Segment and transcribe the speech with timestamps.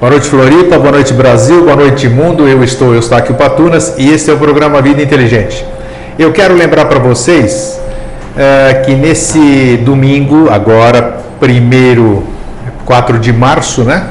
[0.00, 0.78] Boa noite, Floripa.
[0.78, 1.62] Boa noite, Brasil.
[1.62, 2.48] Boa noite, mundo.
[2.48, 5.62] Eu estou Eustáquio Patunas e esse é o programa Vida Inteligente.
[6.18, 7.78] Eu quero lembrar para vocês
[8.34, 12.24] é, que nesse domingo, agora, primeiro,
[12.86, 14.06] 4 de março, né?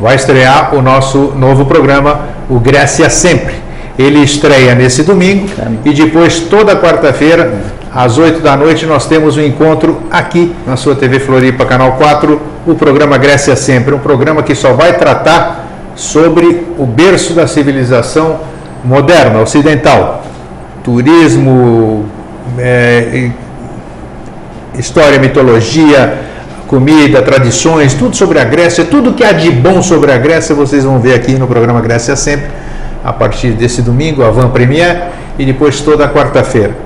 [0.00, 3.56] Vai estrear o nosso novo programa, o Grécia Sempre.
[3.98, 5.50] Ele estreia nesse domingo
[5.84, 7.52] e depois, toda quarta-feira,
[7.94, 12.53] às 8 da noite, nós temos um encontro aqui na sua TV Floripa, Canal 4
[12.66, 18.40] o programa Grécia Sempre, um programa que só vai tratar sobre o berço da civilização
[18.84, 20.24] moderna, ocidental.
[20.82, 22.06] Turismo,
[22.58, 23.30] é,
[24.78, 26.18] história, mitologia,
[26.66, 30.84] comida, tradições, tudo sobre a Grécia, tudo que há de bom sobre a Grécia, vocês
[30.84, 32.50] vão ver aqui no programa Grécia Sempre,
[33.04, 35.08] a partir desse domingo, a Van Premier,
[35.38, 36.83] e depois toda quarta-feira.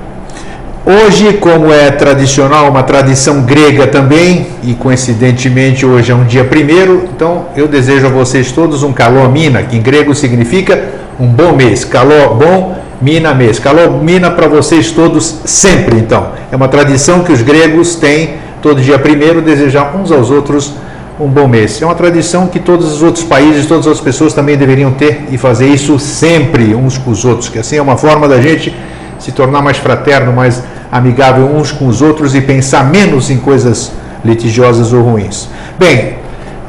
[0.86, 7.08] Hoje, como é tradicional, uma tradição grega também, e coincidentemente hoje é um dia primeiro,
[7.14, 10.82] então eu desejo a vocês todos um calomina, que em grego significa
[11.20, 11.84] um bom mês.
[11.84, 13.58] Calor bom, mina mês.
[13.58, 16.32] Calomina para vocês todos sempre, então.
[16.50, 20.72] É uma tradição que os gregos têm todo dia primeiro, desejar uns aos outros
[21.20, 21.82] um bom mês.
[21.82, 25.36] É uma tradição que todos os outros países, todas as pessoas também deveriam ter e
[25.36, 28.72] fazer isso sempre uns com os outros, que assim é uma forma da gente
[29.18, 33.92] se tornar mais fraterno, mais amigável uns com os outros e pensar menos em coisas
[34.24, 35.48] litigiosas ou ruins.
[35.78, 36.16] Bem,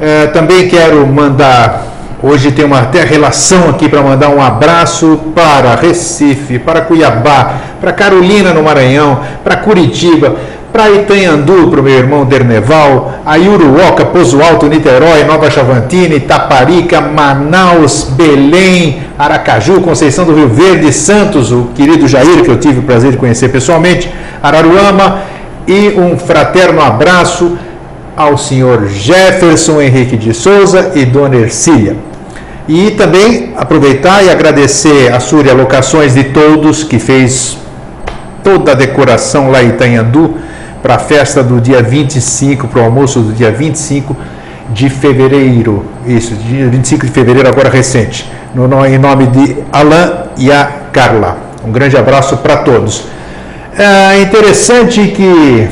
[0.00, 1.86] eh, também quero mandar,
[2.22, 7.92] hoje tem uma até relação aqui para mandar um abraço para Recife, para Cuiabá, para
[7.92, 10.36] Carolina no Maranhão, para Curitiba,
[10.72, 17.00] para Itanhandu, para o meu irmão Derneval, a Iuruoca, Pozo Alto, Niterói, Nova Chavantina, Itaparica,
[17.00, 22.82] Manaus, Belém, Aracaju, Conceição do Rio Verde, Santos, o querido Jair, que eu tive o
[22.82, 24.08] prazer de conhecer pessoalmente,
[24.42, 25.22] Araruama,
[25.66, 27.58] e um fraterno abraço
[28.16, 31.96] ao senhor Jefferson Henrique de Souza e dona Ercília.
[32.68, 37.58] E também aproveitar e agradecer a Súria Locações de todos, que fez
[38.44, 40.34] toda a decoração lá em Itanhandu,
[40.82, 44.16] para a festa do dia 25, para o almoço do dia 25
[44.70, 45.84] de fevereiro.
[46.06, 48.30] Isso, dia 25 de fevereiro, agora recente.
[48.54, 51.38] No, em nome de Alain e a Carla.
[51.64, 53.04] Um grande abraço para todos.
[53.76, 55.68] É interessante que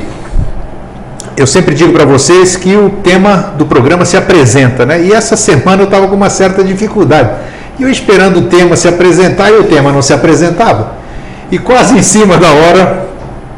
[1.37, 5.01] eu sempre digo para vocês que o tema do programa se apresenta, né?
[5.01, 7.31] E essa semana eu estava com uma certa dificuldade.
[7.79, 10.95] E eu esperando o tema se apresentar e o tema não se apresentava.
[11.51, 13.08] E quase em cima da hora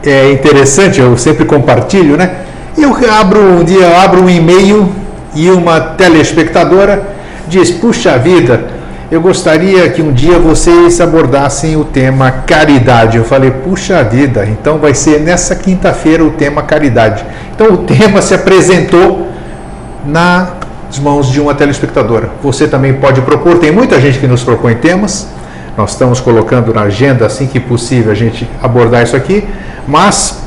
[0.04, 2.30] é interessante, eu sempre compartilho, né?
[2.76, 4.88] Eu abro um dia, abro um e-mail
[5.34, 7.02] e uma telespectadora
[7.48, 8.64] diz: "Puxa vida,
[9.10, 13.18] eu gostaria que um dia vocês abordassem o tema caridade".
[13.18, 17.24] Eu falei: "Puxa vida, então vai ser nessa quinta-feira o tema caridade".
[17.54, 19.28] Então o tema se apresentou
[20.06, 22.30] nas mãos de uma telespectadora.
[22.42, 25.26] Você também pode propor, tem muita gente que nos propõe temas.
[25.76, 29.46] Nós estamos colocando na agenda assim que possível a gente abordar isso aqui.
[29.90, 30.38] Mas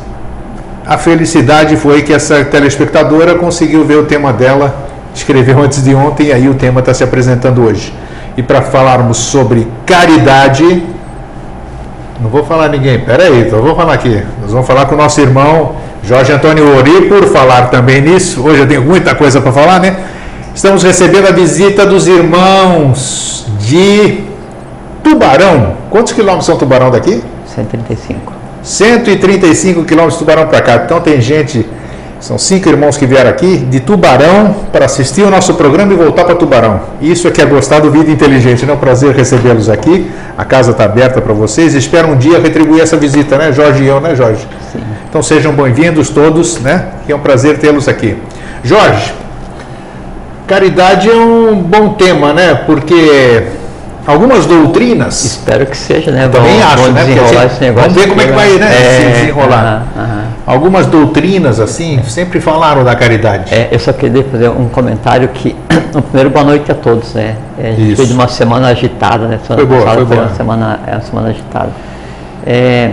[0.85, 6.27] a felicidade foi que essa telespectadora conseguiu ver o tema dela, escreveu antes de ontem,
[6.27, 7.93] e aí o tema está se apresentando hoje.
[8.37, 10.83] E para falarmos sobre caridade,
[12.21, 14.23] não vou falar ninguém, peraí, então vou falar aqui.
[14.41, 18.41] Nós vamos falar com o nosso irmão Jorge Antônio Ori, por falar também nisso.
[18.45, 19.95] Hoje eu tenho muita coisa para falar, né?
[20.55, 24.21] Estamos recebendo a visita dos irmãos de
[25.03, 25.75] Tubarão.
[25.89, 27.23] Quantos quilômetros são Tubarão daqui?
[27.55, 28.32] 135.
[28.63, 30.81] 135 quilômetros de Tubarão para cá.
[30.85, 31.67] Então tem gente,
[32.19, 36.23] são cinco irmãos que vieram aqui de Tubarão para assistir o nosso programa e voltar
[36.23, 36.79] para Tubarão.
[37.01, 38.71] Isso é que é gostar do Vida Inteligente, né?
[38.71, 40.09] É um prazer recebê-los aqui.
[40.37, 41.73] A casa está aberta para vocês.
[41.73, 44.47] Espero um dia retribuir essa visita, né, Jorge e eu, né, Jorge?
[44.71, 44.79] Sim.
[45.09, 46.85] Então sejam bem-vindos todos, né?
[47.05, 48.17] Que é um prazer tê-los aqui.
[48.63, 49.13] Jorge,
[50.47, 52.55] caridade é um bom tema, né?
[52.65, 53.43] Porque
[54.05, 55.23] algumas doutrinas.
[55.23, 56.27] Espero que seja, né?
[56.27, 57.03] Também vamos, acho, né?
[57.03, 59.85] Desenrolar esse negócio vamos ver como é que vai né, é, se desenrolar.
[59.95, 60.23] Uh -huh, uh -huh.
[60.45, 63.53] Algumas doutrinas, assim, sempre falaram da caridade.
[63.53, 65.55] É, eu só queria fazer um comentário que,
[65.93, 67.35] no primeiro, boa noite a todos, né?
[67.57, 69.39] É, a gente foi de uma semana agitada, né?
[69.45, 70.27] Semana foi boa, foi, foi boa.
[70.27, 71.69] uma semana, é uma semana agitada.
[72.45, 72.91] É,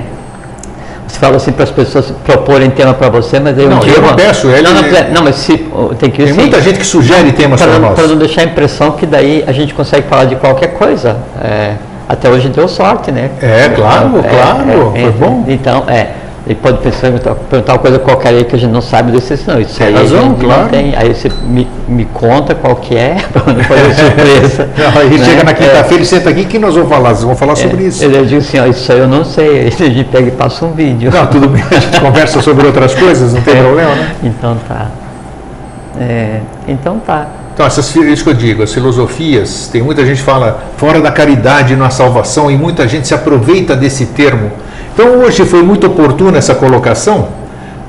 [1.20, 3.94] fala assim para as pessoas proporem tema para você, mas aí um não, dia.
[3.94, 4.62] Eu não peço, ele...
[4.62, 4.82] não, não,
[5.14, 5.56] não, mas se,
[5.98, 7.94] tem que Tem assim, muita gente que sugere temas para nós.
[7.94, 11.18] Para não deixar a impressão que daí a gente consegue falar de qualquer coisa.
[11.42, 11.74] É,
[12.08, 13.30] até hoje deu sorte, né?
[13.40, 15.44] É, claro, É, claro, é, foi é, bom.
[15.46, 16.08] Então, é.
[16.50, 17.12] Ele pode pensar,
[17.48, 19.60] perguntar uma coisa qualquer aí que a gente não sabe desse, não.
[19.60, 20.68] Isso Tem aí razão, claro.
[20.68, 20.96] tem.
[20.96, 24.68] Aí você me, me conta qual que é, para não fazer surpresa.
[24.76, 25.24] Não, aí né?
[25.24, 25.54] chega na É.
[25.54, 28.04] quinta-feira e senta aqui que nós vamos falar, vamos falar sobre isso.
[28.04, 29.60] Ele diz assim, ó, isso aí eu não sei.
[29.60, 31.12] Aí a gente pega e passa um vídeo.
[31.12, 33.62] Não, tudo bem, a gente conversa sobre outras coisas, não tem É.
[33.62, 34.10] problema, né?
[34.24, 34.88] Então tá.
[36.00, 37.28] É, então tá.
[37.54, 41.12] Então, essas, isso que eu digo, as filosofias, tem muita gente que fala fora da
[41.12, 44.50] caridade não há salvação e muita gente se aproveita desse termo.
[44.92, 47.28] Então, hoje foi muito oportuna essa colocação,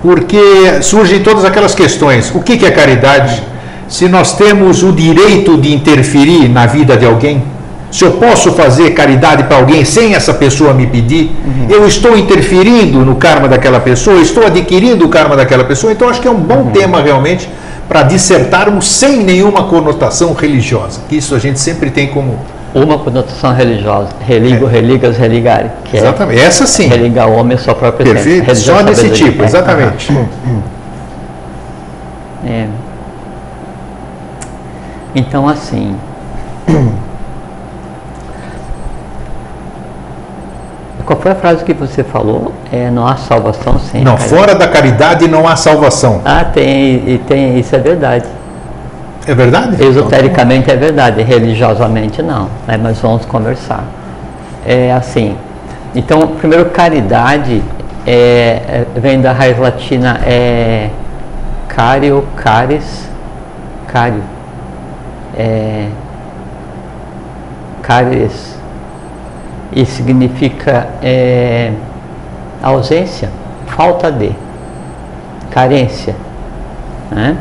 [0.02, 2.32] porque surgem todas aquelas questões.
[2.34, 3.44] O que é caridade?
[3.88, 7.44] Se nós temos o direito de interferir na vida de alguém,
[7.92, 11.68] se eu posso fazer caridade para alguém sem essa pessoa me pedir, uhum.
[11.70, 16.22] eu estou interferindo no karma daquela pessoa, estou adquirindo o karma daquela pessoa, então acho
[16.22, 16.72] que é um bom uhum.
[16.72, 17.50] tema realmente
[17.90, 22.40] para dissertarmos sem nenhuma conotação religiosa, que isso a gente sempre tem como
[22.74, 24.72] uma conotação religiosa, religo, é.
[24.72, 25.70] religas, religare.
[25.86, 26.88] Que é exatamente, é essa sim.
[26.88, 30.12] Religar o homem à sua própria Perfeito, só desse tipo, exatamente.
[32.46, 32.68] É.
[35.14, 35.96] Então, assim,
[41.12, 42.54] Qual foi a frase que você falou?
[42.72, 44.40] É, não há salvação sem Não, caridade.
[44.40, 46.22] fora da caridade não há salvação.
[46.24, 48.26] Ah, tem, e tem, isso é verdade.
[49.28, 49.84] É verdade?
[49.84, 52.50] Esotericamente é verdade, religiosamente não.
[52.68, 52.78] Né?
[52.82, 53.84] Mas vamos conversar.
[54.66, 55.38] É assim.
[55.94, 57.62] Então, primeiro, caridade
[58.06, 60.90] é, é, vem da raiz latina é
[61.68, 63.08] cario, caris,
[63.88, 64.24] cario.
[65.38, 65.88] É,
[67.82, 68.56] caris
[69.72, 71.72] e significa é,
[72.62, 73.30] ausência,
[73.68, 74.32] falta de,
[75.50, 76.16] carência.
[77.10, 77.38] Né?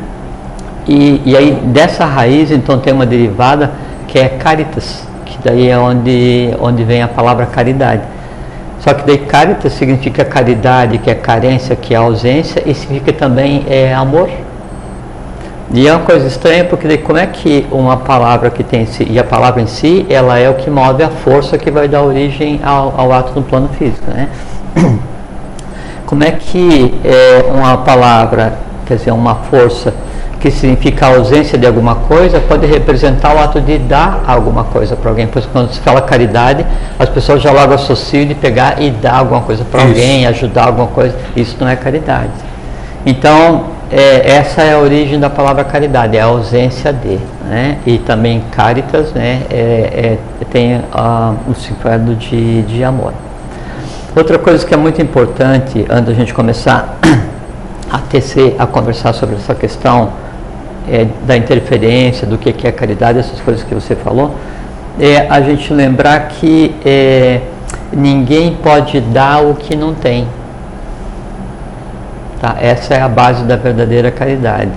[0.87, 3.71] E, e aí dessa raiz então tem uma derivada
[4.07, 8.01] que é caritas, que daí é onde, onde vem a palavra caridade.
[8.79, 13.63] Só que daí caritas significa caridade, que é carência, que é ausência, e significa também
[13.69, 14.29] é, amor.
[15.73, 19.07] E é uma coisa estranha porque daí como é que uma palavra que tem si,
[19.09, 22.01] e a palavra em si, ela é o que move a força que vai dar
[22.01, 24.27] origem ao, ao ato no plano físico, né?
[26.05, 28.55] Como é que é, uma palavra,
[28.85, 29.93] quer dizer, uma força
[30.41, 34.95] que significa a ausência de alguma coisa, pode representar o ato de dar alguma coisa
[34.95, 35.27] para alguém.
[35.27, 36.65] Por isso, quando se fala caridade,
[36.97, 40.87] as pessoas já logo associam de pegar e dar alguma coisa para alguém, ajudar alguma
[40.87, 41.15] coisa.
[41.35, 42.31] Isso não é caridade.
[43.05, 47.19] Então, é, essa é a origem da palavra caridade, é a ausência de.
[47.47, 47.77] Né?
[47.85, 50.81] E também caritas né, é, é, tem
[51.47, 53.13] o significado de, de amor.
[54.15, 56.97] Outra coisa que é muito importante, antes da gente começar
[57.91, 60.09] a tecer, a conversar sobre essa questão
[60.89, 64.35] é, da interferência, do que é caridade, essas coisas que você falou,
[64.99, 67.41] é a gente lembrar que é,
[67.91, 70.27] ninguém pode dar o que não tem.
[72.39, 72.55] Tá?
[72.59, 74.71] Essa é a base da verdadeira caridade.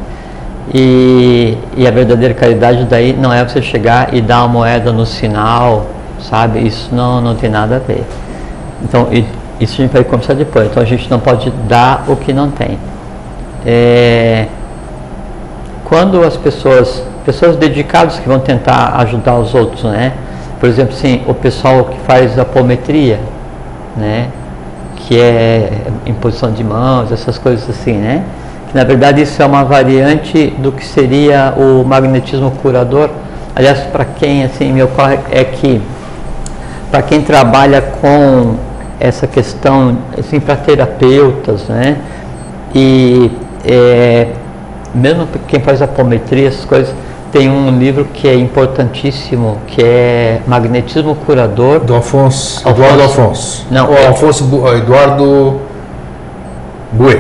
[0.73, 5.05] E, e, a verdadeira caridade daí não é você chegar e dar uma moeda no
[5.05, 5.87] sinal,
[6.21, 6.67] sabe?
[6.67, 8.03] Isso não, não tem nada a ver.
[8.83, 9.09] Então,
[9.61, 10.67] isso a gente vai conversar depois.
[10.67, 12.79] Então, a gente não pode dar o que não tem.
[13.67, 14.47] É,
[15.95, 20.13] quando as pessoas, pessoas dedicadas que vão tentar ajudar os outros, né?
[20.59, 23.21] Por exemplo, assim, o pessoal que faz apometria,
[23.97, 24.27] né?
[24.97, 25.71] que é
[26.05, 28.25] imposição de mãos, essas coisas assim, né?
[28.69, 33.09] Que, na verdade isso é uma variante do que seria o magnetismo curador.
[33.55, 35.81] Aliás, para quem assim me ocorre é que
[36.91, 38.57] para quem trabalha com
[38.99, 41.99] essa questão, assim, para terapeutas, né?
[42.75, 43.31] E
[43.65, 44.27] é,
[44.95, 46.95] mesmo quem faz apometria, essas coisas,
[47.33, 51.81] tem um livro que é importantíssimo, que é Magnetismo Curador.
[51.81, 52.67] Do Afonso.
[52.69, 53.67] Eduardo Afonso.
[53.71, 54.45] Não, o é Afonso
[54.77, 55.61] Eduardo
[56.93, 57.19] Buê.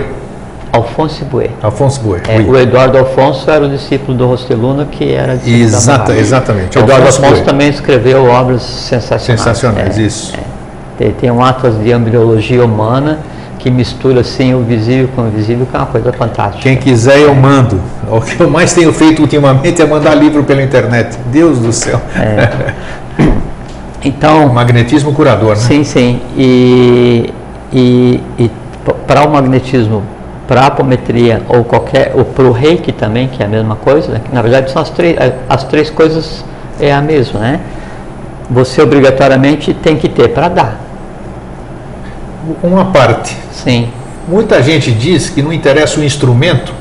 [0.73, 1.51] Alfonso Buê.
[1.61, 2.21] Alfonso Buê.
[2.29, 6.79] É, o Eduardo Alfonso era o discípulo do Rosteluna, que era discípulo Exata, da Exatamente.
[6.79, 9.41] O Eduardo Alfonso, Alfonso também escreveu obras sensacionais.
[9.41, 10.33] Sensacionais, é, isso.
[10.37, 10.41] É.
[10.97, 13.19] Tem, tem um Atlas de Embriologia Humana
[13.65, 16.63] que mistura assim o visível com o invisível, que é uma coisa fantástica.
[16.63, 17.81] Quem quiser eu mando.
[18.11, 21.19] O que eu mais tenho feito ultimamente é mandar livro pela internet.
[21.33, 21.99] Deus do céu.
[22.15, 22.75] É.
[24.07, 24.53] Então.
[24.53, 25.57] Magnetismo curador, né?
[25.57, 26.21] Sim, sim.
[26.37, 27.33] E,
[27.73, 28.51] e, e
[29.07, 30.03] para o magnetismo,
[30.47, 34.13] para a apometria ou qualquer, ou para o reiki também, que é a mesma coisa,
[34.13, 34.21] né?
[34.31, 35.17] na verdade são as três,
[35.49, 36.45] as três coisas
[36.79, 37.61] é a mesma, né?
[38.51, 40.84] Você obrigatoriamente tem que ter para dar
[42.63, 43.37] uma parte.
[43.53, 43.89] Sim.
[44.29, 46.73] Muita gente diz que não interessa o instrumento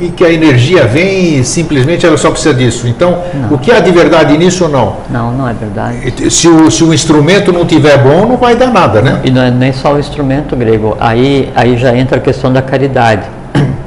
[0.00, 2.86] e que a energia vem e simplesmente ela só precisa disso.
[2.88, 3.54] Então, não.
[3.54, 4.96] o que há de verdade nisso ou não?
[5.08, 6.30] Não, não é verdade.
[6.30, 9.20] Se o, se o instrumento não tiver bom, não vai dar nada, né?
[9.24, 10.96] E não é nem só o instrumento grego.
[11.00, 13.22] Aí, aí já entra a questão da caridade.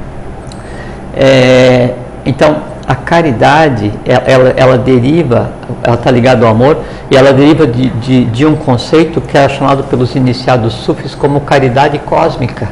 [1.20, 1.94] É,
[2.24, 5.50] então, a caridade, ela, ela deriva,
[5.82, 6.78] ela está ligada ao amor,
[7.10, 11.42] e ela deriva de, de, de, um conceito que é chamado pelos iniciados sufis como
[11.42, 12.66] caridade cósmica.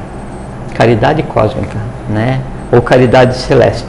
[0.74, 1.76] Caridade cósmica,
[2.08, 2.40] né?
[2.72, 3.84] Ou caridade celeste.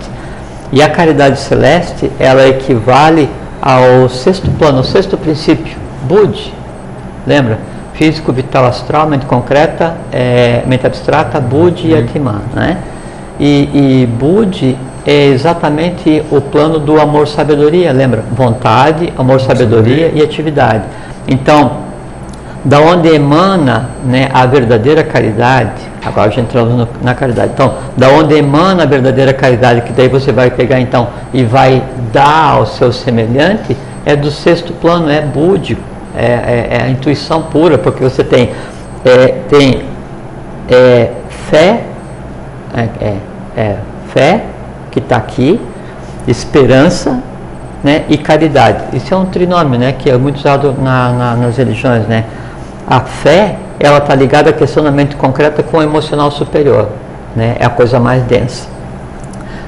[0.69, 3.29] E a caridade celeste, ela equivale
[3.61, 6.53] ao sexto plano, ao sexto princípio, Bud.
[7.25, 7.57] Lembra?
[7.93, 11.99] Físico, vital, astral, mente concreta, é, mente abstrata, Bud e uhum.
[11.99, 12.41] Atman.
[12.53, 12.77] Né?
[13.39, 14.77] E, e Bud
[15.07, 18.25] é exatamente o plano do amor-sabedoria, lembra?
[18.29, 20.83] Vontade, amor-sabedoria e atividade.
[21.25, 21.77] Então,
[22.65, 28.09] da onde emana né, a verdadeira caridade, agora já entramos no, na caridade, então, da
[28.09, 32.65] onde emana a verdadeira caridade, que daí você vai pegar então e vai dar ao
[32.65, 35.81] seu semelhante, é do sexto plano, é búdico,
[36.17, 38.51] é, é, é a intuição pura, porque você tem,
[39.05, 39.83] é, tem
[40.69, 41.11] é,
[41.49, 41.83] fé,
[42.75, 43.17] é, é,
[43.55, 43.75] é
[44.09, 44.43] fé,
[44.97, 45.59] que está aqui,
[46.27, 47.21] esperança
[47.83, 48.83] né, e caridade.
[48.93, 52.25] Isso é um trinômio né, que é muito usado na, na, nas religiões, né?
[52.89, 56.89] A fé, ela está ligada à questão da mente concreta com o emocional superior,
[57.35, 57.55] né?
[57.59, 58.67] É a coisa mais densa.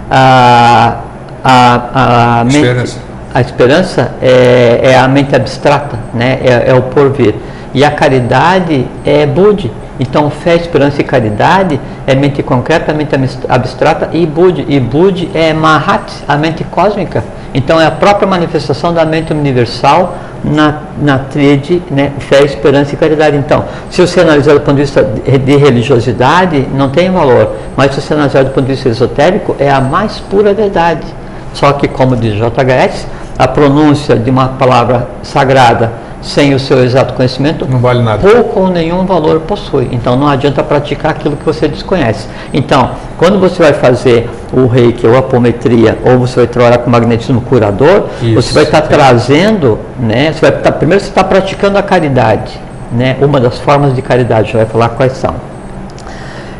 [0.09, 0.99] A,
[1.43, 2.99] a, a, mente, esperança.
[3.33, 6.39] a esperança é, é, a mente abstrata, né?
[6.43, 7.35] É, é, o porvir.
[7.73, 9.71] E a caridade é Budi.
[9.99, 13.13] Então, fé, esperança e caridade é mente concreta, mente
[13.49, 14.65] abstrata e Budi.
[14.67, 17.23] E Budi é Mahat, a mente cósmica.
[17.53, 22.97] Então, é a própria manifestação da mente universal na, na tríade né, fé, esperança e
[22.97, 23.35] caridade.
[23.35, 28.01] Então, se você analisar do ponto de vista de religiosidade, não tem valor, mas se
[28.01, 31.05] você analisar do ponto de vista esotérico, é a mais pura verdade.
[31.53, 33.05] Só que, como diz JHS,
[33.37, 38.19] a pronúncia de uma palavra sagrada sem o seu exato conhecimento, não vale nada.
[38.27, 39.87] pouco ou nenhum valor possui.
[39.91, 42.27] Então não adianta praticar aquilo que você desconhece.
[42.53, 46.89] Então, quando você vai fazer o reiki ou a apometria, ou você vai trabalhar com
[46.89, 48.81] magnetismo curador, Isso, você vai estar é.
[48.81, 50.33] trazendo, né?
[50.33, 52.59] Você vai estar, primeiro você está praticando a caridade,
[52.91, 53.17] né?
[53.21, 55.35] Uma das formas de caridade, já vai falar quais são.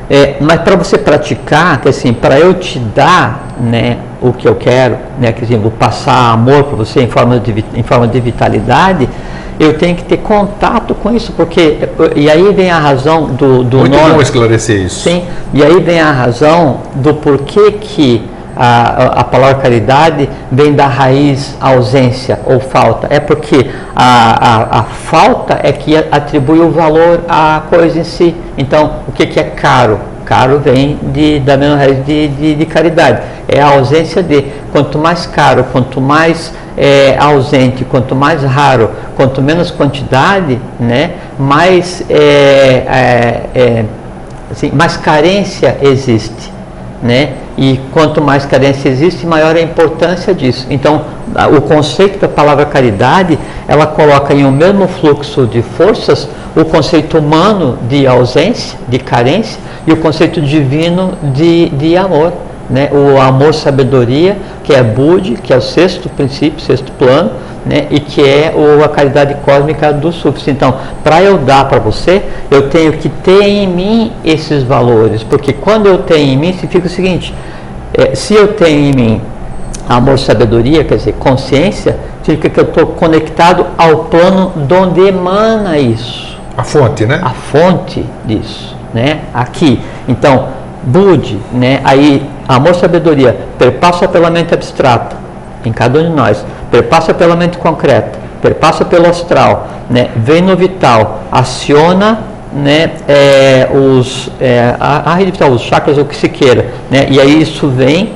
[0.09, 4.55] É, mas para você praticar, que assim, para eu te dar né, o que eu
[4.55, 8.19] quero, né, que assim, vou passar amor para você em forma, de, em forma de
[8.19, 9.07] vitalidade,
[9.59, 13.79] eu tenho que ter contato com isso, porque e aí vem a razão do, do
[13.79, 15.01] Muito nome, bom esclarecer isso.
[15.01, 18.23] Sim, e aí vem a razão do porquê que
[18.55, 23.07] a, a palavra caridade vem da raiz ausência ou falta.
[23.09, 28.35] É porque a, a, a falta é que atribui o valor à coisa em si.
[28.57, 29.99] Então, o que, que é caro?
[30.29, 33.19] Caro vem de, da mesma raiz de, de, de caridade.
[33.47, 34.45] É a ausência de.
[34.71, 42.03] Quanto mais caro, quanto mais é, ausente, quanto mais raro, quanto menos quantidade, né, mais,
[42.07, 43.85] é, é, é,
[44.51, 46.53] assim, mais carência existe.
[47.01, 47.33] Né?
[47.61, 50.65] E quanto mais carência existe, maior a importância disso.
[50.69, 51.01] Então,
[51.57, 53.37] o conceito da palavra caridade,
[53.67, 59.59] ela coloca em um mesmo fluxo de forças o conceito humano de ausência, de carência,
[59.85, 62.31] e o conceito divino de, de amor
[62.69, 67.31] né, o amor sabedoria, que é Budi, que é o sexto princípio, sexto plano,
[67.65, 70.47] né, e que é o, a caridade cósmica do Sufis.
[70.47, 75.53] Então, para eu dar para você, eu tenho que ter em mim esses valores, porque
[75.53, 77.33] quando eu tenho em mim, significa o seguinte:
[77.93, 79.21] é, se eu tenho em mim
[79.87, 85.77] amor, sabedoria, quer dizer, consciência, significa que eu estou conectado ao plano de onde emana
[85.77, 86.37] isso.
[86.55, 87.19] A fonte, né?
[87.23, 89.21] A fonte disso, né?
[89.33, 89.79] Aqui.
[90.07, 90.49] Então,
[90.83, 91.81] Budi, né?
[91.83, 95.15] Aí Amor, sabedoria, perpassa pela mente abstrata,
[95.63, 100.09] em cada um de nós, perpassa pela mente concreta, perpassa pelo astral, né?
[100.15, 102.21] vem no vital, aciona
[102.53, 107.07] né, é, os, é, a, a rede vital, os chakras, o que se queira, né?
[107.09, 108.13] e aí isso vem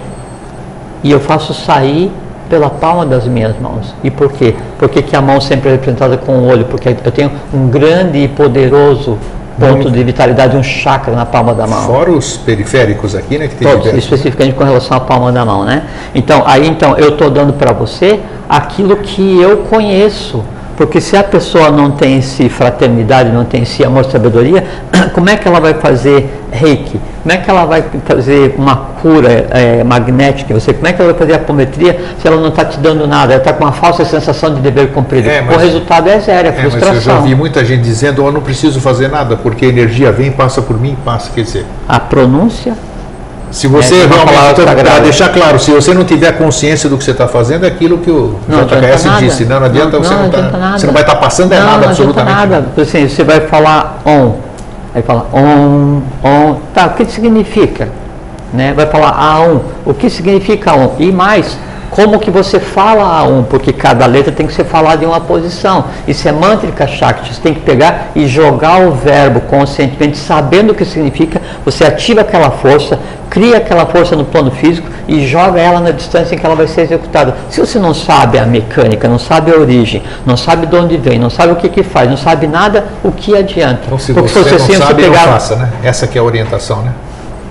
[1.03, 2.11] e eu faço sair
[2.49, 3.93] pela palma das minhas mãos.
[4.03, 4.55] E por quê?
[4.77, 6.65] Porque que a mão sempre é representada com o olho?
[6.65, 9.17] Porque eu tenho um grande e poderoso
[9.59, 11.83] ponto de vitalidade, um chakra na palma da mão.
[11.83, 13.47] Fora os periféricos aqui, né?
[13.47, 15.83] Que tem Todos, especificamente com relação à palma da mão, né?
[16.13, 18.19] Então, aí então eu estou dando para você
[18.49, 20.43] aquilo que eu conheço.
[20.75, 24.63] Porque se a pessoa não tem esse fraternidade, não tem esse amor, sabedoria,
[25.13, 26.99] como é que ela vai fazer reiki?
[27.21, 30.73] Como é que ela vai fazer uma cura é, magnética em você?
[30.73, 33.33] Como é que ela vai fazer apometria se ela não está te dando nada?
[33.33, 35.29] Ela está com uma falsa sensação de dever cumprido.
[35.29, 36.93] É, mas, o resultado é zero, é, é frustração.
[36.95, 39.69] Mas eu já vi muita gente dizendo, oh, eu não preciso fazer nada, porque a
[39.69, 41.31] energia vem, passa por mim, passa.
[41.33, 41.65] Quer dizer...
[41.87, 42.73] A pronúncia
[43.53, 47.11] se você é, realmente, para deixar claro, se você não tiver consciência do que você
[47.11, 50.23] está fazendo, é aquilo que o não JKS disse, não, não adianta, não, você, não,
[50.23, 52.35] não tá, você não vai estar tá passando é nada, não absolutamente.
[52.35, 54.37] nada, assim, você vai falar on,
[54.95, 57.89] aí fala on, on, tá, o que significa?
[58.51, 58.73] Né?
[58.73, 60.95] Vai falar a on, o que significa on?
[60.97, 61.55] E mais,
[61.93, 65.21] Como que você fala a um, porque cada letra tem que ser falada em uma
[65.21, 65.85] posição.
[66.07, 70.75] Isso é mantrika shakti, você tem que pegar e jogar o verbo conscientemente, sabendo o
[70.75, 75.79] que significa, você ativa aquela força, cria aquela força no plano físico e joga ela
[75.79, 77.35] na distância em que ela vai ser executada.
[77.49, 81.19] Se você não sabe a mecânica, não sabe a origem, não sabe de onde vem,
[81.19, 83.81] não sabe o que, que faz, não sabe nada, o que adianta?
[83.85, 85.25] Então, se Porque você, você não sabe, pegar...
[85.25, 85.69] não faça, né?
[85.83, 86.91] Essa que é a orientação, né?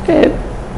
[0.08, 0.30] É,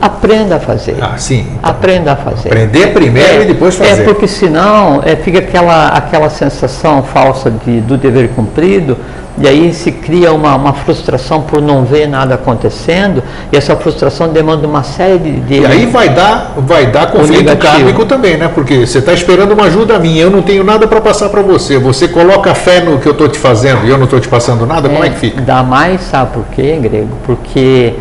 [0.04, 0.96] aprenda a fazer.
[1.00, 1.46] Ah, sim.
[1.58, 2.49] Então, aprenda a fazer.
[2.49, 4.02] Aprender primeiro é, e depois fazer.
[4.02, 8.96] É porque senão é, fica aquela, aquela sensação falsa de, do dever cumprido
[9.37, 13.20] e aí se cria uma, uma frustração por não ver nada acontecendo,
[13.50, 15.40] e essa frustração demanda uma série de.
[15.40, 18.49] de e aí vai dar, vai dar conflito kármico também, né?
[18.54, 21.78] Porque você está esperando uma ajuda minha, eu não tenho nada para passar para você.
[21.78, 24.64] Você coloca fé no que eu estou te fazendo e eu não estou te passando
[24.66, 25.40] nada, é, como é que fica?
[25.40, 27.16] Dá mais, sabe por quê, grego?
[27.26, 27.94] Porque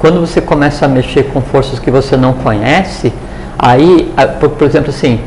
[0.00, 3.12] quando você começa a mexer com forças que você não conhece,
[3.58, 5.20] aí, por, exemplo, assim,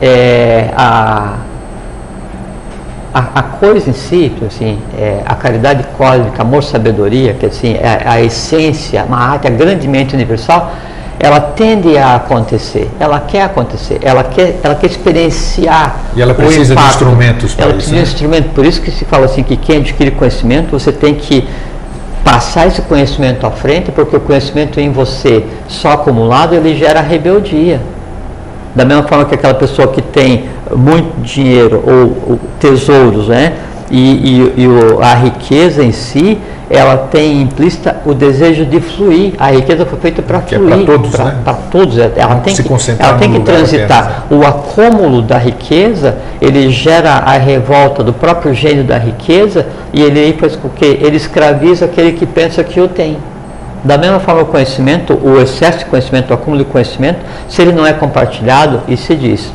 [0.00, 1.36] é, a
[3.14, 8.02] a, a, coisa em si, assim, é, a caridade cósmica, amor, sabedoria, que assim, é
[8.06, 10.72] a essência, uma arte grandemente universal,
[11.20, 15.94] ela tende a acontecer, ela quer acontecer, ela quer, ela quer experienciar.
[16.16, 17.90] E ela precisa de instrumentos para ela isso.
[17.90, 18.02] Ela precisa né?
[18.02, 21.46] de instrumento, por isso que se fala assim que quem adquire conhecimento, você tem que
[22.24, 27.80] passar esse conhecimento à frente, porque o conhecimento em você só acumulado ele gera rebeldia.
[28.74, 33.52] Da mesma forma que aquela pessoa que tem muito dinheiro ou, ou tesouros, né?
[33.92, 33.98] E,
[34.56, 36.38] e, e o, a riqueza em si,
[36.70, 39.34] ela tem implícita o desejo de fluir.
[39.38, 40.72] A riqueza foi feita para é fluir.
[40.72, 41.36] É para todos, pra, né?
[41.44, 41.98] Para todos.
[41.98, 44.24] Ela tem se que, ela tem que transitar.
[44.30, 50.32] O acúmulo da riqueza, ele gera a revolta do próprio gênio da riqueza e ele
[50.40, 53.18] faz com que ele escraviza aquele que pensa que o tem.
[53.84, 57.72] Da mesma forma, o conhecimento, o excesso de conhecimento, o acúmulo de conhecimento, se ele
[57.72, 59.52] não é compartilhado, e se diz,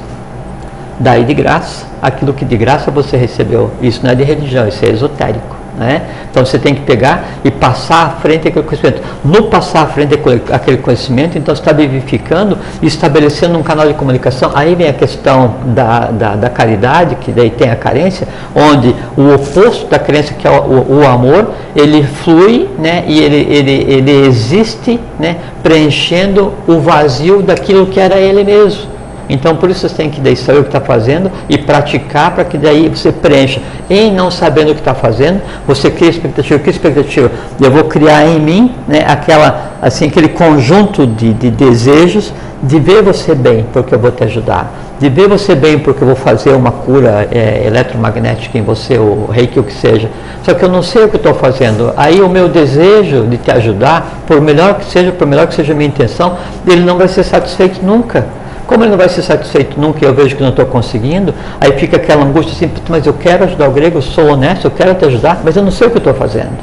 [0.99, 3.71] daí de graça, aquilo que de graça você recebeu.
[3.81, 5.57] Isso não é de religião, isso é esotérico.
[5.77, 6.01] Né?
[6.31, 9.01] Então você tem que pegar e passar à frente aquele conhecimento.
[9.23, 10.19] No passar à frente
[10.51, 14.51] aquele conhecimento, então você está vivificando e estabelecendo um canal de comunicação.
[14.55, 19.35] Aí vem a questão da, da, da, caridade, que daí tem a carência, onde o
[19.35, 23.03] oposto da crença, que é o, o, o amor, ele flui né?
[23.05, 25.37] e ele, ele, ele existe né?
[25.61, 28.96] preenchendo o vazio daquilo que era ele mesmo.
[29.29, 32.45] Então, por isso você tem que daí saber o que está fazendo e praticar para
[32.45, 33.61] que daí você preencha.
[33.89, 36.59] Em não sabendo o que está fazendo, você cria expectativa.
[36.59, 37.31] Que expectativa?
[37.61, 43.03] Eu vou criar em mim né, aquela, assim, aquele conjunto de, de desejos de ver
[43.03, 44.71] você bem, porque eu vou te ajudar.
[44.99, 49.27] De ver você bem, porque eu vou fazer uma cura é, eletromagnética em você, ou
[49.27, 50.09] reiki, o que seja.
[50.43, 51.93] Só que eu não sei o que estou fazendo.
[51.95, 55.73] Aí o meu desejo de te ajudar, por melhor que seja, por melhor que seja
[55.73, 58.25] a minha intenção, ele não vai ser satisfeito nunca.
[58.67, 61.71] Como ele não vai ser satisfeito nunca e eu vejo que não estou conseguindo, aí
[61.71, 64.93] fica aquela angústia assim, mas eu quero ajudar o grego, eu sou honesto, eu quero
[64.93, 66.57] te ajudar, mas eu não sei o que estou fazendo.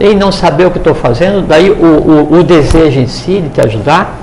[0.00, 3.50] E não saber o que estou fazendo, daí o, o, o, desejo em si de
[3.50, 4.18] te ajudar,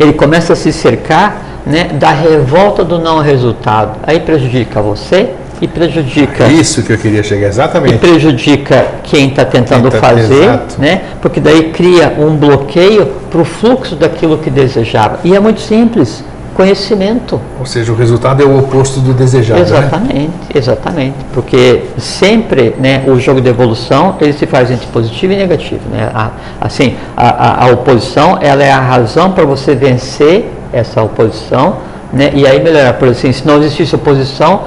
[0.00, 3.98] ele começa a se cercar né, da revolta do não resultado.
[4.02, 5.34] Aí prejudica você,
[5.64, 6.46] e prejudica.
[6.46, 7.94] Isso que eu queria chegar, exatamente.
[7.94, 10.80] E prejudica quem está tentando tá, fazer, exato.
[10.80, 11.02] né?
[11.22, 15.20] porque daí cria um bloqueio para o fluxo daquilo que desejava.
[15.24, 16.22] E é muito simples.
[16.54, 17.40] Conhecimento.
[17.58, 19.58] Ou seja, o resultado é o oposto do desejado.
[19.58, 19.66] Né?
[19.66, 20.30] Exatamente, né?
[20.54, 21.16] exatamente.
[21.32, 25.80] Porque sempre né, o jogo de evolução ele se faz entre positivo e negativo.
[25.90, 26.08] Né?
[26.14, 31.78] A, assim, a, a, a oposição ela é a razão para você vencer essa oposição
[32.12, 32.30] né?
[32.32, 32.92] e aí melhorar.
[32.94, 34.62] Por assim, se não existisse oposição,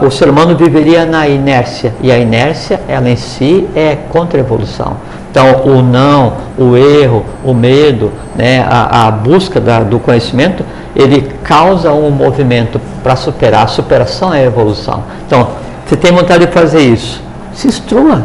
[0.00, 4.40] o ser humano viveria na inércia e a inércia ela em si é contra a
[4.40, 4.96] evolução.
[5.28, 10.64] Então o não, o erro, o medo, né, a, a busca da, do conhecimento,
[10.94, 13.64] ele causa um movimento para superar.
[13.64, 15.02] A superação é a evolução.
[15.26, 15.48] Então
[15.84, 17.20] você tem vontade de fazer isso,
[17.52, 18.22] se instrua.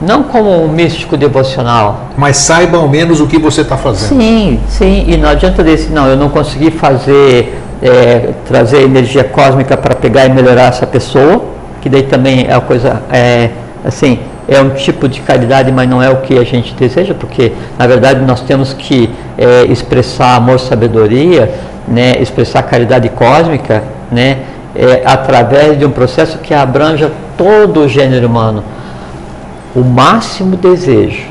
[0.00, 2.08] Não como um místico devocional.
[2.16, 4.20] Mas saiba ao menos o que você está fazendo.
[4.20, 5.04] Sim, sim.
[5.08, 10.26] E não adianta dizer, não, eu não consegui fazer é, trazer energia cósmica para pegar
[10.26, 11.44] e melhorar essa pessoa,
[11.80, 13.50] que daí também é uma coisa, é,
[13.84, 17.52] assim, é um tipo de caridade, mas não é o que a gente deseja, porque
[17.78, 21.52] na verdade nós temos que é, expressar amor, sabedoria,
[21.86, 24.38] né, expressar caridade cósmica, né,
[24.74, 28.64] é, através de um processo que abranja todo o gênero humano.
[29.74, 31.26] O máximo desejo,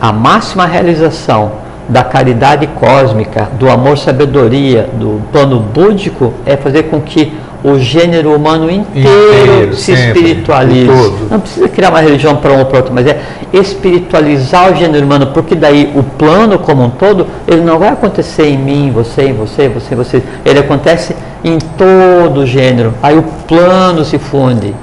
[0.00, 7.00] a máxima realização da caridade cósmica, do amor sabedoria, do plano búdico, é fazer com
[7.00, 9.08] que o gênero humano inteiro,
[9.54, 11.28] Inteiro, se sempre, todo.
[11.30, 13.18] Não precisa criar uma religião para um ou para outro, mas é
[13.54, 18.48] espiritualizar o gênero humano, porque daí o plano como um todo, ele não vai acontecer
[18.48, 20.22] em mim, você, em você, você, em você.
[20.44, 22.92] Ele acontece em todo o gênero.
[23.02, 24.74] Aí o plano se funde.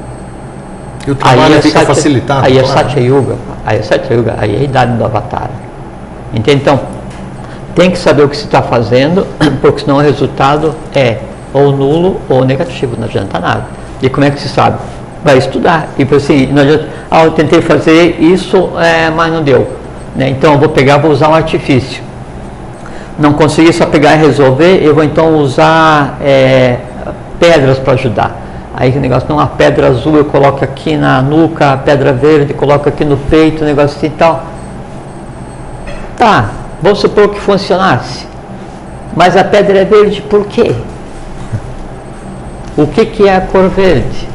[1.05, 2.45] E o trabalho é fica Satya- facilitado.
[2.45, 2.79] Aí é claro.
[2.79, 3.35] Satya Yuga.
[3.65, 4.35] Aí é Satya Yuga.
[4.39, 5.49] Aí é a idade do Avatar.
[6.33, 6.61] Entende?
[6.61, 6.79] Então,
[7.75, 9.25] tem que saber o que se está fazendo,
[9.61, 11.17] porque senão o resultado é
[11.53, 13.65] ou nulo ou negativo, não adianta nada.
[14.01, 14.77] E como é que se sabe?
[15.23, 15.89] Vai estudar.
[15.97, 19.67] E por assim, não adianta, ah, eu tentei fazer isso, é, mas não deu.
[20.15, 20.29] Né?
[20.29, 22.01] Então eu vou pegar, vou usar um artifício.
[23.19, 26.77] Não consegui só pegar e resolver, eu vou então usar é,
[27.39, 28.41] pedras para ajudar.
[28.73, 32.53] Aí o negócio, não, a pedra azul eu coloco aqui na nuca, a pedra verde
[32.53, 34.50] coloco aqui no peito, o negócio assim e tal.
[36.21, 36.51] Tá,
[36.83, 38.27] vamos supor que funcionasse.
[39.15, 40.75] Mas a pedra é verde por quê?
[42.77, 44.29] O que, que é a cor verde?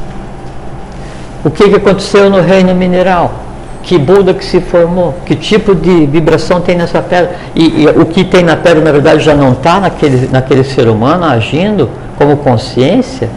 [1.45, 3.35] O que, que aconteceu no reino mineral?
[3.83, 5.15] Que Buda que se formou?
[5.25, 7.37] Que tipo de vibração tem nessa pedra?
[7.55, 10.89] E, e o que tem na pedra, na verdade, já não está naquele, naquele ser
[10.89, 13.29] humano agindo como consciência?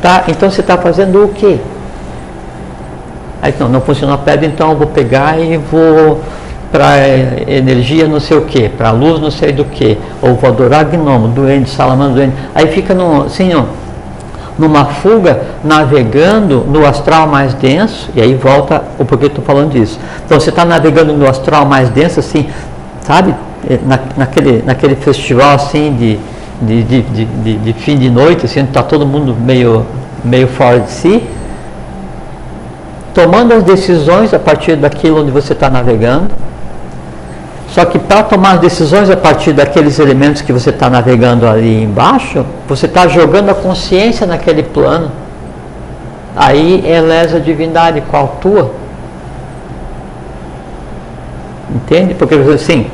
[0.00, 0.22] Tá?
[0.28, 1.58] Então você está fazendo o quê?
[3.42, 6.22] Aí não, não funcionou a pedra, então eu vou pegar e vou
[6.70, 6.98] para
[7.48, 11.28] energia não sei o que, para luz não sei do que, ou vou adorar gnomo,
[11.28, 12.34] doente, salamandra, doente.
[12.54, 13.64] Aí fica no, assim, ó,
[14.58, 19.70] numa fuga, navegando no astral mais denso, e aí volta o porquê eu estou falando
[19.72, 19.98] disso.
[20.26, 22.48] Então você está navegando no astral mais denso, assim,
[23.02, 23.34] sabe,
[23.68, 26.16] Eh, na, naquele, naquele festival assim de,
[26.62, 29.84] de, de, de- de fim de noite, assim, está todo mundo meio,
[30.24, 31.24] meio fora de si,
[33.12, 36.28] tomando as decisões a partir daquilo onde você está navegando.
[37.78, 42.44] Só que para tomar decisões a partir daqueles elementos que você está navegando ali embaixo,
[42.66, 45.12] você está jogando a consciência naquele plano.
[46.34, 48.72] Aí é lesa a divindade, qual tua?
[51.72, 52.14] Entende?
[52.14, 52.88] Porque assim,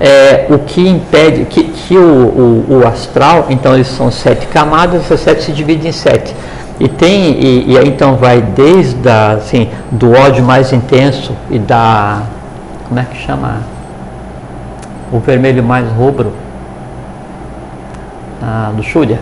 [0.00, 5.02] é, o que impede que, que o, o, o astral, então eles são sete camadas,
[5.02, 6.34] essas sete se dividem em sete.
[6.80, 11.58] E tem, e, e aí então vai desde a, assim, do ódio mais intenso e
[11.58, 12.22] da.
[12.88, 13.73] Como é que chama?
[15.14, 16.32] O vermelho mais rubro.
[18.42, 19.20] A luxúria.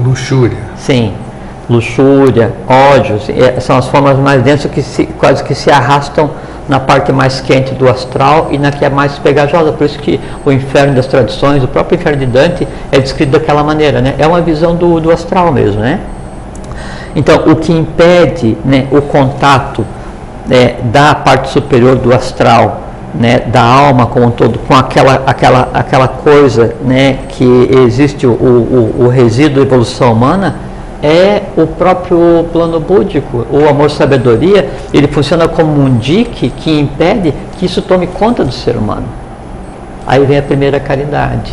[0.00, 0.56] Luxúria.
[0.74, 1.12] Sim,
[1.68, 6.30] luxúria, ódios, eh, são as formas mais densas que se, quase que se arrastam
[6.66, 9.70] na parte mais quente do astral e na que é mais pegajosa.
[9.70, 13.62] Por isso que o inferno das tradições, o próprio inferno de Dante é descrito daquela
[13.62, 14.14] maneira, né?
[14.18, 16.00] É uma visão do, do astral mesmo, né?
[17.14, 19.84] Então, o que impede né, o contato
[20.46, 25.68] né, da parte superior do astral, né, da alma como um todo, com aquela, aquela,
[25.72, 30.56] aquela coisa né, que existe o, o, o resíduo da evolução humana,
[31.02, 33.46] é o próprio plano búdico.
[33.50, 38.76] O amor-sabedoria, ele funciona como um dique que impede que isso tome conta do ser
[38.76, 39.06] humano.
[40.06, 41.52] Aí vem a primeira caridade.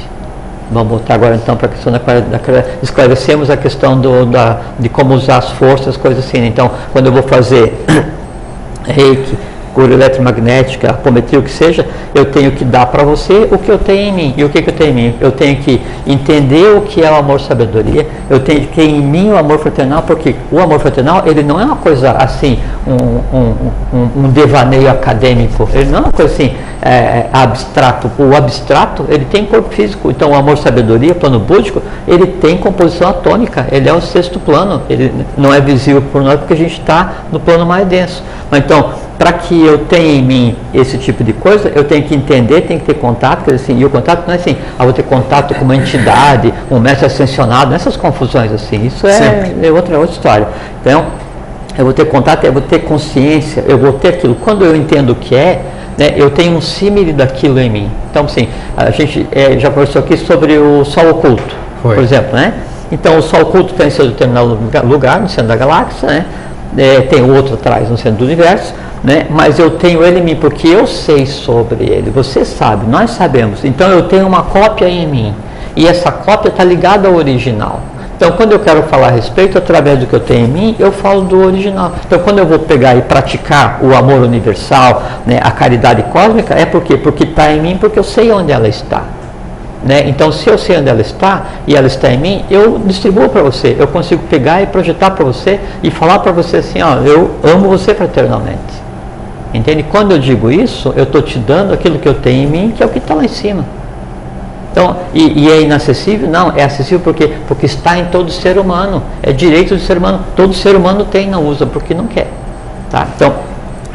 [0.72, 2.66] Vamos voltar agora então para a questão da caridade.
[2.82, 6.46] Esclarecemos a questão do, da, de como usar as forças, coisas assim.
[6.46, 7.86] Então, quando eu vou fazer
[8.86, 9.38] reiki,
[9.74, 13.78] cura eletromagnética, apometria, o que seja, eu tenho que dar para você o que eu
[13.78, 14.34] tenho em mim.
[14.38, 15.16] E o que, que eu tenho em mim?
[15.20, 19.32] Eu tenho que entender o que é o amor-sabedoria, eu tenho que ter em mim
[19.32, 23.72] o amor fraternal, porque o amor fraternal, ele não é uma coisa assim, um, um,
[23.94, 28.12] um, um devaneio acadêmico, ele não é uma coisa assim, é, abstrato.
[28.20, 33.66] O abstrato, ele tem corpo físico, então o amor-sabedoria, plano búdico, ele tem composição atômica,
[33.72, 37.14] ele é o sexto plano, ele não é visível por nós porque a gente está
[37.32, 38.22] no plano mais denso.
[38.58, 42.62] Então, para que eu tenha em mim esse tipo de coisa, eu tenho que entender,
[42.62, 44.94] tenho que ter contato, quer dizer assim, e o contato não é assim, ah, vou
[44.94, 49.98] ter contato com uma entidade, um mestre ascensionado, nessas confusões assim, isso é, é outra,
[49.98, 50.48] outra história.
[50.82, 51.06] Então,
[51.78, 54.36] eu vou ter contato, eu vou ter consciência, eu vou ter aquilo.
[54.36, 55.62] Quando eu entendo o que é,
[55.98, 57.92] né, eu tenho um símile daquilo em mim.
[58.10, 61.96] Então, assim, a gente é, já conversou aqui sobre o Sol oculto, Foi.
[61.96, 62.54] por exemplo, né?
[62.92, 66.26] Então, o Sol oculto está em seu determinado lugar, lugar, no centro da galáxia, né?
[66.78, 69.28] É, tem outro atrás no centro do universo, né?
[69.30, 73.64] mas eu tenho ele em mim porque eu sei sobre ele, você sabe, nós sabemos.
[73.64, 75.36] Então eu tenho uma cópia em mim
[75.76, 77.82] e essa cópia está ligada ao original.
[78.16, 80.92] Então quando eu quero falar a respeito, através do que eu tenho em mim, eu
[80.92, 81.92] falo do original.
[82.06, 86.66] Então quando eu vou pegar e praticar o amor universal, né, a caridade cósmica, é
[86.66, 86.96] por quê?
[86.96, 89.04] Porque está em mim, porque eu sei onde ela está.
[89.86, 90.08] Né?
[90.08, 93.42] Então, se eu sei onde ela está e ela está em mim, eu distribuo para
[93.42, 93.76] você.
[93.78, 97.68] Eu consigo pegar e projetar para você e falar para você assim: ó, eu amo
[97.68, 98.84] você fraternalmente.
[99.54, 99.84] Entende?
[99.84, 102.82] Quando eu digo isso, eu estou te dando aquilo que eu tenho em mim, que
[102.82, 103.66] é o que está lá em cima.
[104.72, 106.28] Então, e, e, é inacessível?
[106.28, 109.04] Não, é acessível porque, porque está em todo ser humano.
[109.22, 110.22] É direito do ser humano.
[110.36, 112.28] Todo ser humano tem, não usa porque não quer.
[112.90, 113.08] Tá?
[113.16, 113.36] Então,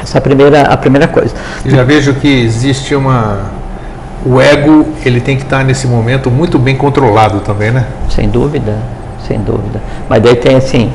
[0.01, 1.35] essa é a primeira, a primeira coisa.
[1.65, 3.58] Eu já vejo que existe uma.
[4.29, 7.87] O ego, ele tem que estar nesse momento muito bem controlado também, né?
[8.11, 8.77] Sem dúvida,
[9.27, 9.81] sem dúvida.
[10.07, 10.93] Mas daí tem assim,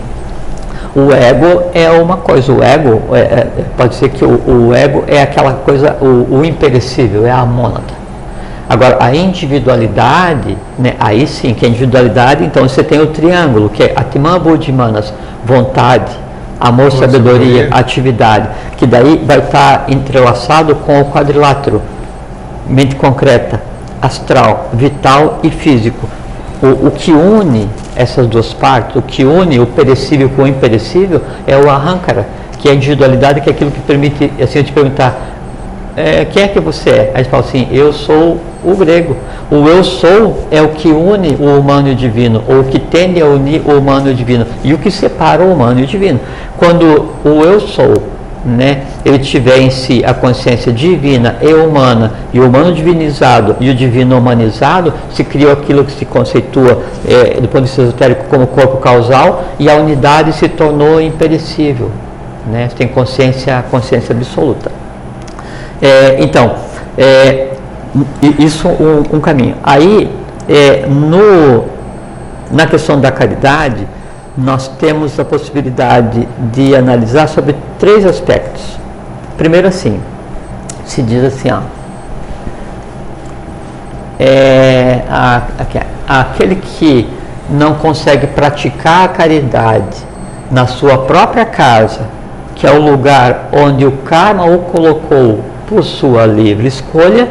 [0.96, 5.04] o ego é uma coisa, o ego, é, é, pode ser que o, o, ego
[5.08, 8.04] é aquela coisa, o, o, imperecível, é a mônada.
[8.70, 13.82] Agora, a individualidade, né, aí sim, que é individualidade, então você tem o triângulo, que
[13.82, 15.12] é Atman Buddhimanas,
[15.44, 16.12] vontade,
[16.60, 21.82] amor, sabedoria, atividade, que daí vai estar entrelaçado com o quadrilátero,
[22.68, 23.62] mente concreta,
[24.02, 26.08] astral, vital e físico.
[26.62, 31.22] O, o que une essas duas partes, o que une o perecível com o imperecível
[31.46, 32.28] é o arrancara,
[32.60, 35.34] que é a individualidade, que é aquilo que permite, assim, eu te perguntar,
[35.96, 37.12] é, quem é que você é?
[37.14, 39.16] Aí você fala assim, eu sou o grego.
[39.52, 42.80] O eu sou é o que une o humano e o divino, ou o que
[42.80, 45.84] tende a unir o humano e o divino, e o que separa o humano e
[45.84, 46.20] o divino.
[46.58, 47.94] Quando o eu sou
[48.46, 53.70] né, ele tiver em si a consciência divina e humana, e o humano divinizado e
[53.70, 58.26] o divino humanizado, se criou aquilo que se conceitua é, do ponto de vista esotérico
[58.30, 61.92] como corpo causal, e a unidade se tornou imperecível.
[62.46, 64.70] Né, tem consciência, consciência absoluta.
[65.82, 66.56] É, então,
[66.98, 67.54] é,
[68.38, 69.56] isso um, um caminho.
[69.64, 70.10] Aí,
[70.50, 71.66] é, no,
[72.52, 73.88] na questão da caridade,
[74.38, 78.78] nós temos a possibilidade de analisar sobre três aspectos.
[79.38, 80.00] Primeiro assim,
[80.86, 81.60] se diz assim, ó,
[84.20, 85.42] é, a,
[86.08, 87.10] a, aquele que
[87.50, 89.98] não consegue praticar a caridade
[90.50, 92.02] na sua própria casa,
[92.56, 97.28] que é o lugar onde o karma o colocou por sua livre escolha,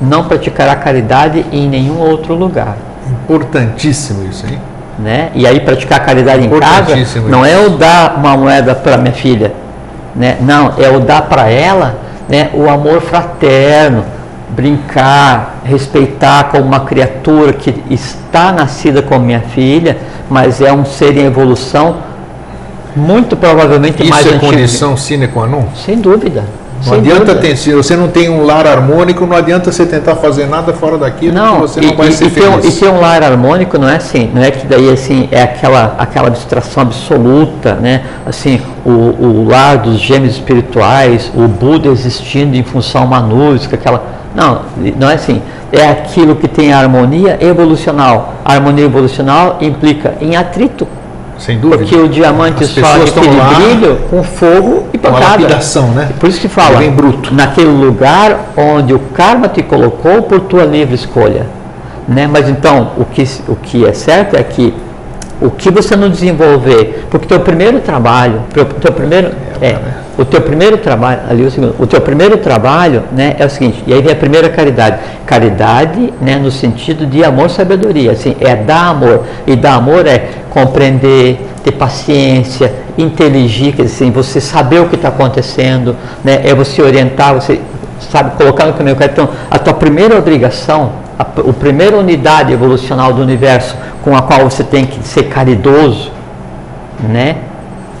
[0.00, 2.76] não praticará caridade em nenhum outro lugar.
[3.24, 4.58] Importantíssimo isso, hein?
[5.02, 5.30] Né?
[5.34, 6.94] E aí praticar caridade em casa
[7.28, 9.52] não é o dar uma moeda para minha filha,
[10.14, 10.36] né?
[10.40, 12.50] Não, é o dar para ela, né?
[12.54, 14.04] O amor fraterno,
[14.50, 19.98] brincar, respeitar como uma criatura que está nascida como minha filha,
[20.30, 21.96] mas é um ser em evolução
[22.94, 24.46] muito provavelmente Isso mais é antigo.
[24.46, 25.64] condição sine qua non?
[25.74, 26.44] Sem dúvida.
[26.86, 30.46] Não adianta ter, se você não tem um lar harmônico, não adianta você tentar fazer
[30.46, 32.60] nada fora daquilo, não, você não e, vai e, ser e feliz.
[32.60, 35.42] Ter, e ter um lar harmônico não é assim, não é que daí assim é
[35.42, 38.02] aquela aquela abstração absoluta, né?
[38.26, 43.76] Assim, o, o lar dos gêmeos espirituais, o Buda existindo em função a uma música,
[43.76, 44.62] aquela não,
[44.98, 45.40] não é assim.
[45.70, 48.34] É aquilo que tem harmonia evolucional.
[48.44, 50.86] A harmonia evolucional implica em atrito
[51.42, 51.78] sem dúvida.
[51.78, 55.42] Porque o diamante só aquele lá brilho com fogo e pancada.
[55.42, 56.10] Lapidação, né?
[56.18, 57.34] Por isso que fala, é bruto.
[57.34, 61.46] naquele lugar onde o karma te colocou por tua livre escolha.
[62.06, 62.26] Né?
[62.26, 64.72] Mas então, o que, o que é certo é que
[65.40, 69.78] o que você não desenvolver, porque teu primeiro trabalho, teu primeiro, é, é
[70.18, 73.82] o teu primeiro trabalho, ali o segundo, o teu primeiro trabalho, né, é o seguinte,
[73.86, 74.98] e aí vem a primeira caridade.
[75.24, 79.24] Caridade, né, no sentido de amor, sabedoria, assim, é dar amor.
[79.46, 84.96] E dar amor é compreender, ter paciência, inteligir, quer dizer, assim, você saber o que
[84.96, 87.58] está acontecendo, né, é você orientar, você
[88.10, 89.22] sabe, colocar no caminho correto.
[89.22, 94.40] Então, a tua primeira obrigação, a, a primeira unidade evolucional do universo com a qual
[94.40, 96.12] você tem que ser caridoso,
[97.00, 97.36] né,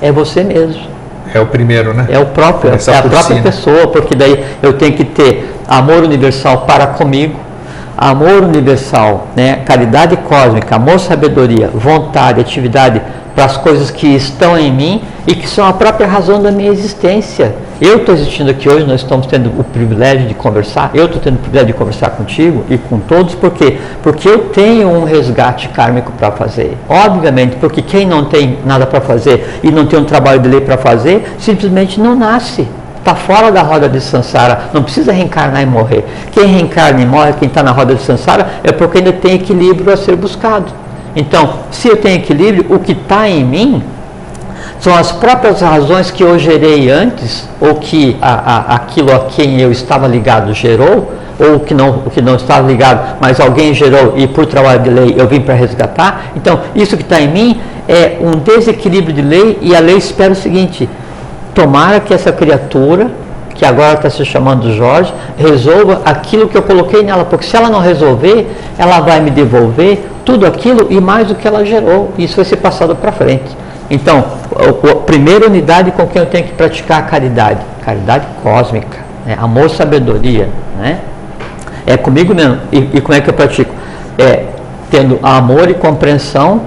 [0.02, 0.91] é você mesmo.
[1.34, 2.06] É o primeiro, né?
[2.10, 3.42] É o próprio, Começar é a própria si, né?
[3.42, 7.38] pessoa, porque daí eu tenho que ter amor universal para comigo,
[7.96, 9.60] amor universal, né?
[9.64, 13.00] caridade cósmica, amor, sabedoria, vontade, atividade
[13.34, 16.70] para as coisas que estão em mim e que são a própria razão da minha
[16.70, 17.54] existência.
[17.80, 21.36] Eu estou existindo aqui hoje, nós estamos tendo o privilégio de conversar, eu estou tendo
[21.36, 23.78] o privilégio de conversar contigo e com todos, por quê?
[24.02, 26.76] Porque eu tenho um resgate kármico para fazer.
[26.88, 30.60] Obviamente, porque quem não tem nada para fazer e não tem um trabalho de lei
[30.60, 32.68] para fazer, simplesmente não nasce.
[32.98, 36.04] Está fora da roda de Sansara, não precisa reencarnar e morrer.
[36.30, 39.92] Quem reencarna e morre, quem está na roda de Sansara, é porque ainda tem equilíbrio
[39.92, 40.66] a ser buscado.
[41.14, 43.82] Então, se eu tenho equilíbrio, o que está em mim
[44.80, 49.60] são as próprias razões que eu gerei antes, ou que a, a, aquilo a quem
[49.60, 54.26] eu estava ligado gerou, ou que não, que não estava ligado, mas alguém gerou e
[54.26, 56.32] por trabalho de lei eu vim para resgatar.
[56.36, 60.32] Então, isso que está em mim é um desequilíbrio de lei e a lei espera
[60.32, 60.88] o seguinte:
[61.54, 63.10] tomara que essa criatura,
[63.54, 67.68] que agora está se chamando Jorge, resolva aquilo que eu coloquei nela, porque se ela
[67.68, 72.12] não resolver, ela vai me devolver tudo aquilo e mais do que ela gerou.
[72.18, 73.56] Isso vai ser passado para frente.
[73.90, 74.24] Então,
[74.56, 79.36] a primeira unidade com quem eu tenho que praticar a caridade, caridade cósmica, né?
[79.38, 81.00] amor, sabedoria, né?
[81.86, 82.58] É comigo mesmo.
[82.70, 83.74] E, e, como é que eu pratico?
[84.18, 84.44] é
[84.90, 86.62] tendo amor e compreensão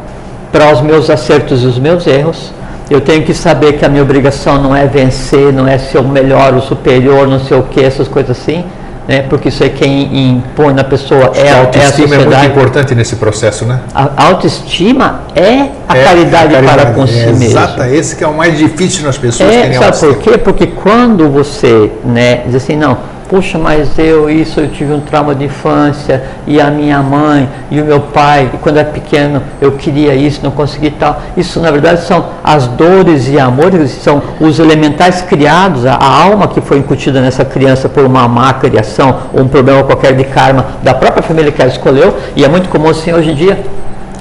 [0.52, 2.52] para os meus acertos e os meus erros.
[2.90, 6.08] Eu tenho que saber que a minha obrigação não é vencer, não é ser o
[6.08, 8.64] melhor, o superior, não sei o que, essas coisas assim
[9.08, 9.22] né?
[9.24, 12.96] porque isso é quem impõe na pessoa é, a, autoestima é a é muito importante
[12.96, 13.82] nesse processo, né?
[13.94, 17.44] A autoestima é a, é caridade, a caridade, para com si é, mesmo.
[17.44, 20.38] Exato, esse que é o mais difícil nas pessoas é, Sabe por quê?
[20.38, 25.34] Porque quando você né, diz assim, não, Puxa, mas eu isso, eu tive um trauma
[25.34, 29.72] de infância e a minha mãe e o meu pai, e quando era pequeno eu
[29.72, 31.20] queria isso, não consegui tal.
[31.36, 36.48] Isso na verdade são as dores e amores, são os elementais criados, a, a alma
[36.48, 40.64] que foi incutida nessa criança por uma má criação ou um problema qualquer de karma
[40.84, 42.16] da própria família que ela escolheu.
[42.36, 43.58] E é muito comum assim hoje em dia.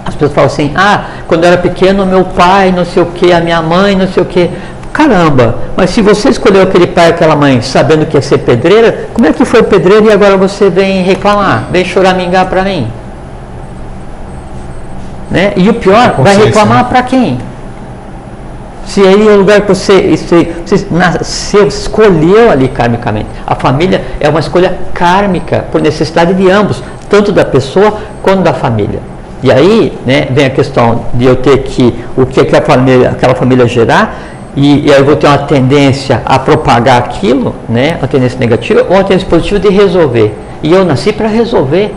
[0.06, 3.32] As pessoas falam assim, ah, quando eu era pequeno, meu pai, não sei o que,
[3.32, 4.50] a minha mãe, não sei o que.
[4.94, 9.26] Caramba, mas se você escolheu aquele pai aquela mãe sabendo que ia ser pedreira, como
[9.26, 12.87] é que foi pedreira e agora você vem reclamar, vem choramingar para mim?
[15.28, 15.52] Né?
[15.57, 16.87] E o pior, vai reclamar né?
[16.88, 17.38] para quem?
[18.87, 23.26] Se aí é o lugar que você, você nasceu, escolheu ali karmicamente.
[23.44, 28.52] A família é uma escolha kármica, por necessidade de ambos, tanto da pessoa quanto da
[28.52, 29.00] família.
[29.42, 33.35] E aí né, vem a questão de eu ter que, o que aquela família, aquela
[33.35, 34.16] família gerar,
[34.56, 38.82] e, e aí eu vou ter uma tendência a propagar aquilo, né, uma tendência negativa,
[38.88, 40.34] ou uma tendência positiva de resolver.
[40.62, 41.94] E eu nasci para resolver.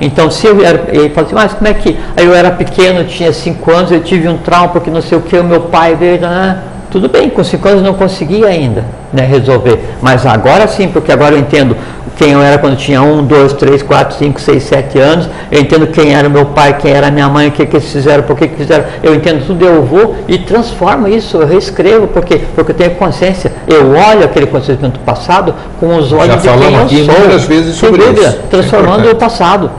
[0.00, 1.96] Então, se eu era, ele fala assim, mas como é que.
[2.16, 5.20] Aí eu era pequeno, tinha 5 anos, eu tive um trauma porque não sei o
[5.20, 6.20] que, o meu pai veio.
[6.24, 6.58] Ah,
[6.90, 9.80] tudo bem, com 5 anos eu não consegui ainda né, resolver.
[10.00, 11.76] Mas agora sim, porque agora eu entendo
[12.16, 15.28] quem eu era quando tinha um, dois, três, quatro, cinco, seis, sete anos.
[15.50, 18.22] Eu entendo quem era meu pai, quem era minha mãe, o que, que eles fizeram,
[18.22, 18.84] por que, que fizeram.
[19.02, 23.52] Eu entendo tudo, eu vou e transformo isso, eu reescrevo, porque, porque eu tenho consciência.
[23.66, 27.18] Eu olho aquele acontecimento passado com os olhos Já de quem eu aqui sou.
[27.18, 28.38] muitas vezes sobre dúvida, isso.
[28.50, 29.70] transformando é o passado.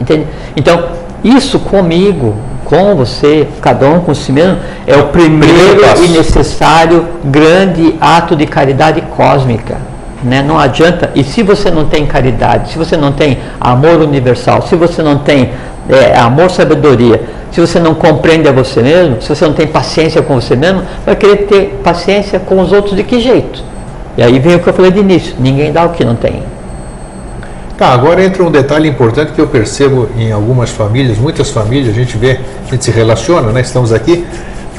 [0.00, 0.26] Entende?
[0.56, 0.84] Então,
[1.22, 7.06] isso comigo, com você, cada um com si mesmo, é o primeiro, primeiro e necessário
[7.24, 9.93] grande ato de caridade cósmica.
[10.24, 10.42] Né?
[10.42, 14.74] Não adianta, e se você não tem caridade, se você não tem amor universal, se
[14.74, 15.50] você não tem
[15.88, 20.22] é, amor, sabedoria, se você não compreende a você mesmo, se você não tem paciência
[20.22, 23.62] com você mesmo, vai querer ter paciência com os outros de que jeito?
[24.16, 26.42] E aí vem o que eu falei de início: ninguém dá o que não tem.
[27.76, 31.98] Tá, agora entra um detalhe importante que eu percebo em algumas famílias, muitas famílias, a
[31.98, 33.60] gente vê, a gente se relaciona, né?
[33.60, 34.24] Estamos aqui.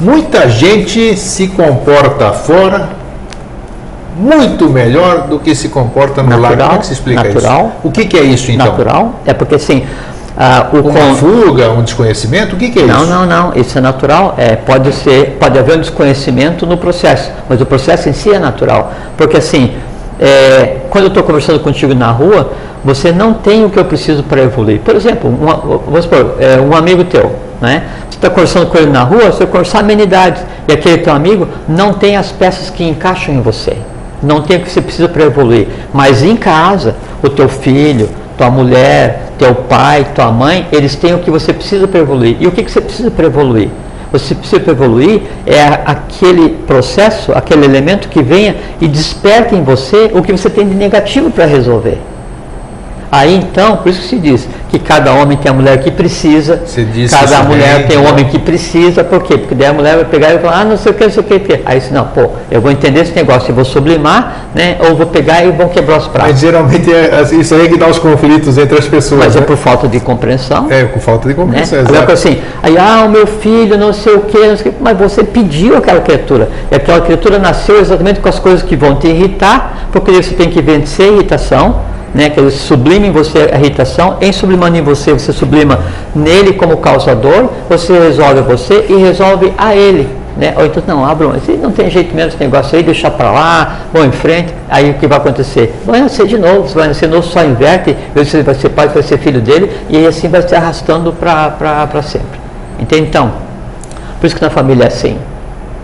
[0.00, 3.05] Muita gente se comporta fora
[4.18, 6.58] muito melhor do que se comporta no natural, lar.
[6.58, 7.88] Como é que se explica natural, isso?
[7.88, 8.66] O que, que, é isso então?
[8.66, 9.84] Natural, é porque assim.
[10.36, 11.14] Uh, Uma con...
[11.14, 12.56] fuga, um desconhecimento?
[12.56, 13.10] O que, que é não, isso?
[13.10, 13.60] Não, não, não.
[13.60, 14.34] Isso é natural.
[14.36, 18.38] É, pode ser, pode haver um desconhecimento no processo, mas o processo em si é
[18.38, 18.92] natural.
[19.16, 19.74] Porque assim,
[20.20, 22.52] é, quando eu estou conversando contigo na rua,
[22.84, 24.80] você não tem o que eu preciso para evoluir.
[24.80, 27.84] Por exemplo, uma, vamos supor, é, um amigo teu, né?
[28.10, 31.94] Você está conversando com ele na rua, você conversar amenidades, e aquele teu amigo não
[31.94, 33.78] tem as peças que encaixam em você
[34.22, 35.68] não tem o que você precisa para evoluir.
[35.92, 41.18] Mas em casa, o teu filho, tua mulher, teu pai, tua mãe, eles têm o
[41.18, 42.36] que você precisa para evoluir.
[42.40, 43.68] E o que, que você precisa para evoluir?
[44.12, 50.10] Você precisa para evoluir é aquele processo, aquele elemento que venha e desperta em você
[50.14, 51.98] o que você tem de negativo para resolver.
[53.10, 56.62] Aí então, por isso que se diz que cada homem tem a mulher que precisa,
[57.10, 59.38] cada mulher tem o homem que precisa, por quê?
[59.38, 61.22] Porque daí a mulher vai pegar e falar, ah, não sei o que, não sei
[61.22, 61.62] o que.
[61.64, 64.76] Aí disse, não, pô, eu vou entender esse negócio, eu vou sublimar, né?
[64.80, 66.32] Ou vou pegar e vou quebrar os pratos.
[66.32, 69.24] Mas geralmente é assim, isso aí é que dá os conflitos entre as pessoas.
[69.24, 69.44] Mas é né?
[69.44, 70.66] é por falta de compreensão.
[70.70, 71.98] É, por falta de compreensão, né?
[71.98, 74.82] Agora assim, aí, ah, o meu filho, não sei o que, não sei o que,
[74.82, 76.48] mas você pediu aquela criatura.
[76.70, 80.50] E aquela criatura nasceu exatamente com as coisas que vão te irritar, porque você tem
[80.50, 84.80] que vencer a irritação né, que ele sublima em você a irritação, em sublimando em
[84.80, 85.80] você, você sublima
[86.14, 90.08] nele como causador, você resolve você e resolve a ele.
[90.34, 90.54] Né?
[90.56, 91.28] Ou então, não, abra,
[91.60, 94.94] não tem jeito mesmo esse negócio aí, deixa para lá, vou em frente, aí o
[94.94, 95.74] que vai acontecer?
[95.84, 99.18] Vai nascer de novo, vai nascer novo, só inverte, você vai ser pai, vai ser
[99.18, 102.40] filho dele, e aí assim vai se arrastando para sempre.
[102.80, 103.08] Entende?
[103.08, 103.30] Então,
[104.18, 105.18] por isso que na família é assim.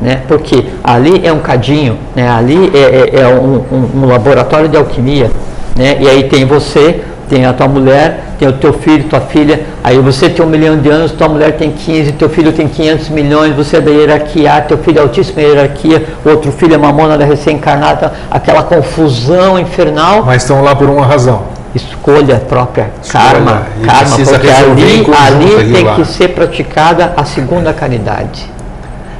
[0.01, 0.22] Né?
[0.26, 2.28] Porque ali é um cadinho, né?
[2.30, 5.30] ali é, é, é um, um, um laboratório de alquimia,
[5.77, 5.97] né?
[6.01, 9.99] E aí tem você, tem a tua mulher, tem o teu filho, tua filha, aí
[9.99, 13.55] você tem um milhão de anos, tua mulher tem 15, teu filho tem 500 milhões,
[13.55, 18.12] você é da hierarquia, teu filho é altíssima hierarquia, outro filho é mamona da recém-encarnada,
[18.31, 20.25] aquela confusão infernal.
[20.27, 21.45] Mas estão lá por uma razão.
[21.75, 25.95] Escolha própria, Escolha, karma, karma, porque ali, ali tem lá.
[25.95, 28.51] que ser praticada a segunda caridade.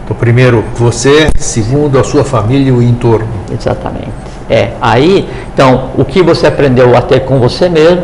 [0.05, 3.29] Então, primeiro você, segundo a sua família e o entorno.
[3.51, 4.22] Exatamente.
[4.49, 8.03] É, aí, então, o que você aprendeu a ter com você mesmo,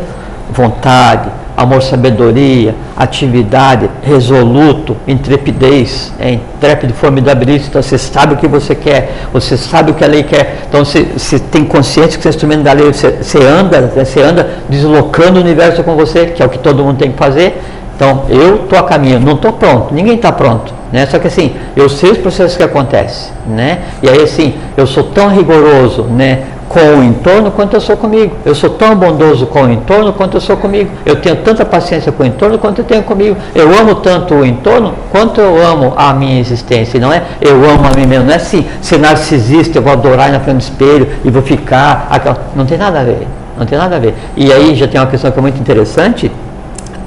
[0.50, 1.28] vontade,
[1.58, 7.70] amor, sabedoria, atividade, resoluto, intrepidez, é, intrépido, formidabilíssimo.
[7.70, 10.60] Então você sabe o que você quer, você sabe o que a lei quer.
[10.68, 14.04] Então você, você tem consciência que você é instrumento da lei, você, você anda, né,
[14.04, 17.18] você anda deslocando o universo com você, que é o que todo mundo tem que
[17.18, 17.60] fazer.
[17.98, 20.72] Então eu estou a caminho, não estou pronto, ninguém está pronto.
[20.92, 21.04] Né?
[21.06, 23.32] Só que assim, eu sei os processos que acontecem.
[23.44, 23.80] Né?
[24.00, 28.36] E aí assim, eu sou tão rigoroso né, com o entorno quanto eu sou comigo.
[28.46, 30.88] Eu sou tão bondoso com o entorno quanto eu sou comigo.
[31.04, 33.36] Eu tenho tanta paciência com o entorno quanto eu tenho comigo.
[33.52, 37.00] Eu amo tanto o entorno quanto eu amo a minha existência.
[37.00, 38.26] Não é eu amo a mim mesmo.
[38.26, 42.06] Não é assim, ser narcisista, eu vou adorar na frente do espelho e vou ficar.
[42.12, 42.38] Aquela...
[42.54, 43.26] Não tem nada a ver.
[43.58, 44.14] Não tem nada a ver.
[44.36, 46.30] E aí já tem uma questão que é muito interessante,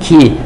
[0.02, 0.38] que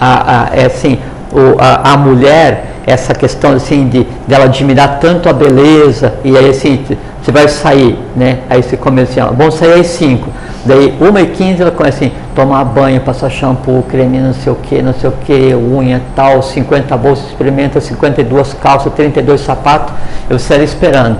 [0.00, 0.98] a, a, é assim,
[1.32, 6.48] o, a, a mulher essa questão assim de dela admirar tanto a beleza e aí
[6.48, 6.84] assim
[7.22, 8.38] você vai sair, né?
[8.48, 10.28] Aí você começa assim, vamos sair às 5.
[10.64, 14.56] Daí, 1 e 15 ela começa assim, tomar banho, passar shampoo, creme, não sei o
[14.56, 19.94] que, não sei o que, unha tal, 50 bolsas, experimenta 52 calças, 32 sapatos,
[20.28, 21.18] eu estaria esperando.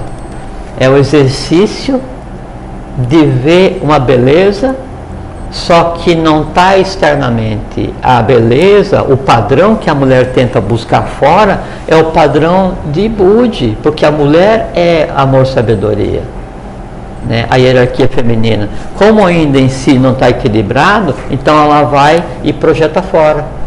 [0.78, 2.01] É o exercício
[2.97, 4.74] de ver uma beleza
[5.51, 7.92] só que não está externamente.
[8.03, 13.76] A beleza, o padrão que a mulher tenta buscar fora é o padrão de Budi,
[13.82, 16.22] porque a mulher é amor-sabedoria.
[17.26, 17.46] Né?
[17.51, 18.68] A hierarquia feminina.
[18.96, 23.59] Como ainda em si não está equilibrado, então ela vai e projeta fora.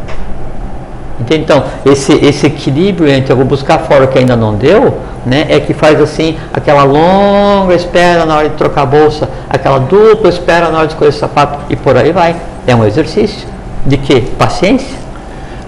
[1.30, 5.46] Então, esse, esse equilíbrio entre eu vou buscar fora o que ainda não deu, né,
[5.48, 10.30] é que faz assim aquela longa espera na hora de trocar a bolsa, aquela dupla
[10.30, 12.36] espera na hora de escolher o sapato e por aí vai.
[12.66, 13.48] É um exercício
[13.86, 14.22] de que?
[14.22, 15.04] Paciência.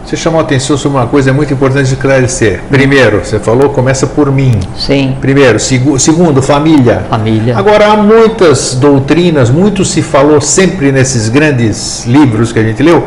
[0.05, 2.61] Você chamou a atenção sobre uma coisa muito importante de esclarecer.
[2.69, 4.59] Primeiro, você falou, começa por mim.
[4.77, 5.17] Sim.
[5.19, 5.59] Primeiro.
[5.59, 7.03] Segu segundo, família.
[7.09, 7.57] Família.
[7.57, 13.03] Agora, há muitas doutrinas, muito se falou sempre nesses grandes livros que a gente leu,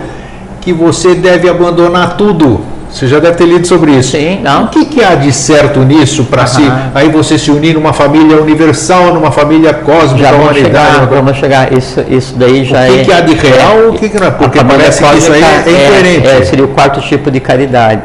[0.68, 2.60] que você deve abandonar tudo.
[2.90, 4.10] Você já deve ter lido sobre isso.
[4.12, 4.64] Sim, não.
[4.64, 6.62] O que, que há de certo nisso para se
[6.94, 10.94] aí você se unir numa família universal, numa família cósmica, já vamos humanidade?
[10.94, 11.72] Chegar, vamos chegar.
[11.72, 12.90] Isso, isso daí já é.
[12.90, 13.78] O que, é, que há de real?
[13.78, 14.30] É, o que, que não é?
[14.30, 16.26] Porque parece que isso aí é, é incoerente.
[16.26, 18.02] É, seria o quarto tipo de caridade.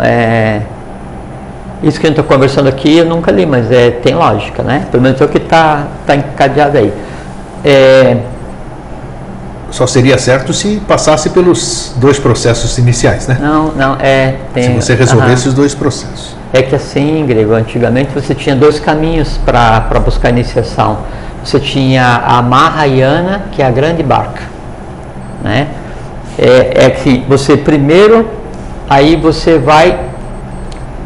[0.00, 0.60] É,
[1.82, 4.86] isso que a gente está conversando aqui eu nunca li, mas é, tem lógica, né?
[4.90, 6.92] Pelo menos é o que está tá encadeado aí.
[7.64, 8.16] É,
[9.72, 13.38] só seria certo se passasse pelos dois processos iniciais, né?
[13.40, 14.34] Não, não, é.
[14.52, 16.36] Tem, se você resolvesse os dois processos.
[16.52, 20.98] É que assim, grego, antigamente você tinha dois caminhos para buscar iniciação.
[21.42, 24.42] Você tinha a Mahayana, que é a grande barca.
[25.42, 25.68] Né?
[26.38, 28.28] É, é que você primeiro,
[28.88, 29.98] aí você vai,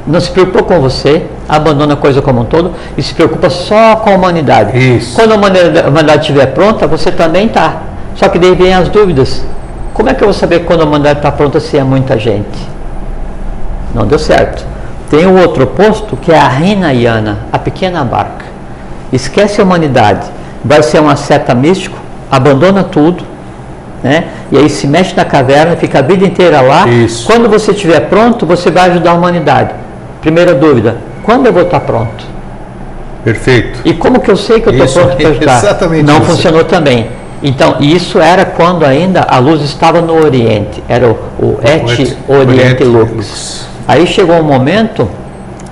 [0.05, 3.95] não se preocupa com você, abandona a coisa como um todo e se preocupa só
[3.97, 4.77] com a humanidade.
[4.77, 5.15] Isso.
[5.15, 7.83] Quando a humanidade estiver pronta, você também está.
[8.17, 9.45] Só que daí vem as dúvidas.
[9.95, 12.69] Como é que eu vou saber quando a humanidade está pronta se é muita gente?
[13.95, 14.65] Não deu certo.
[15.09, 18.45] Tem o outro oposto que é a Hinayana, a pequena barca.
[19.13, 20.27] Esquece a humanidade.
[20.65, 21.97] Vai ser um asceta místico,
[22.31, 23.23] abandona tudo,
[24.03, 24.25] né?
[24.51, 26.89] E aí se mexe na caverna, fica a vida inteira lá.
[26.89, 27.25] Isso.
[27.27, 29.71] Quando você estiver pronto, você vai ajudar a humanidade.
[30.21, 32.25] Primeira dúvida: quando eu vou estar pronto?
[33.25, 33.81] Perfeito.
[33.85, 35.59] E como que eu sei que eu estou pronto para ajudar?
[35.59, 36.27] Exatamente Não isso.
[36.27, 37.09] funcionou também.
[37.47, 42.19] Então, isso era quando ainda a luz estava no Oriente, era o, o Et Oriente,
[42.29, 43.13] Oriente Lux.
[43.13, 43.69] Lux.
[43.87, 45.09] Aí chegou um momento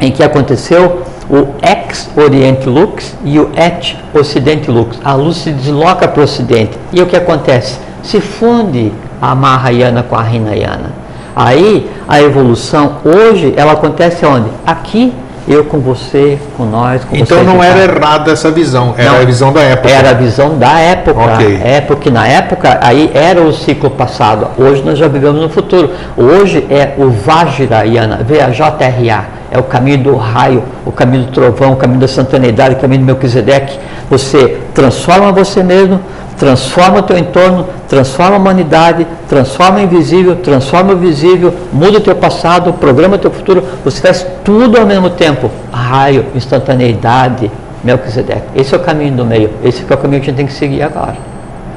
[0.01, 5.01] em que aconteceu o ex Oriente Lux e o Et Ocidente Lux.
[5.05, 6.79] A luz se desloca para o Ocidente.
[6.93, 7.81] E o que acontece?
[8.05, 10.93] Se funde a Mahayana com a Hinayana.
[11.35, 14.49] Aí a evolução hoje ela acontece onde?
[14.65, 15.13] Aqui
[15.47, 17.97] eu com você, com nós, com Então não era pai.
[17.97, 19.21] errada essa visão, era Não.
[19.21, 19.91] a visão da época.
[19.91, 21.21] Era a visão da época.
[21.21, 21.61] Ok.
[21.65, 24.49] É porque na época aí era o ciclo passado.
[24.59, 25.91] Hoje nós já vivemos no futuro.
[26.17, 29.25] Hoje é o Vajrayana, V-A-J-R-A.
[29.55, 33.03] É o caminho do raio, o caminho do trovão, o caminho da santanidade, o caminho
[33.03, 33.79] do Melquisedeque.
[34.11, 36.01] Você transforma você mesmo,
[36.37, 42.01] transforma o teu entorno, transforma a humanidade, transforma o invisível, transforma o visível, muda o
[42.01, 43.63] teu passado, programa o teu futuro.
[43.85, 45.49] Você faz tudo ao mesmo tempo.
[45.73, 47.49] Raio, instantaneidade,
[47.85, 48.43] Melquisedeque.
[48.57, 49.51] Esse é o caminho do meio.
[49.63, 51.15] Esse é o caminho que a gente tem que seguir agora.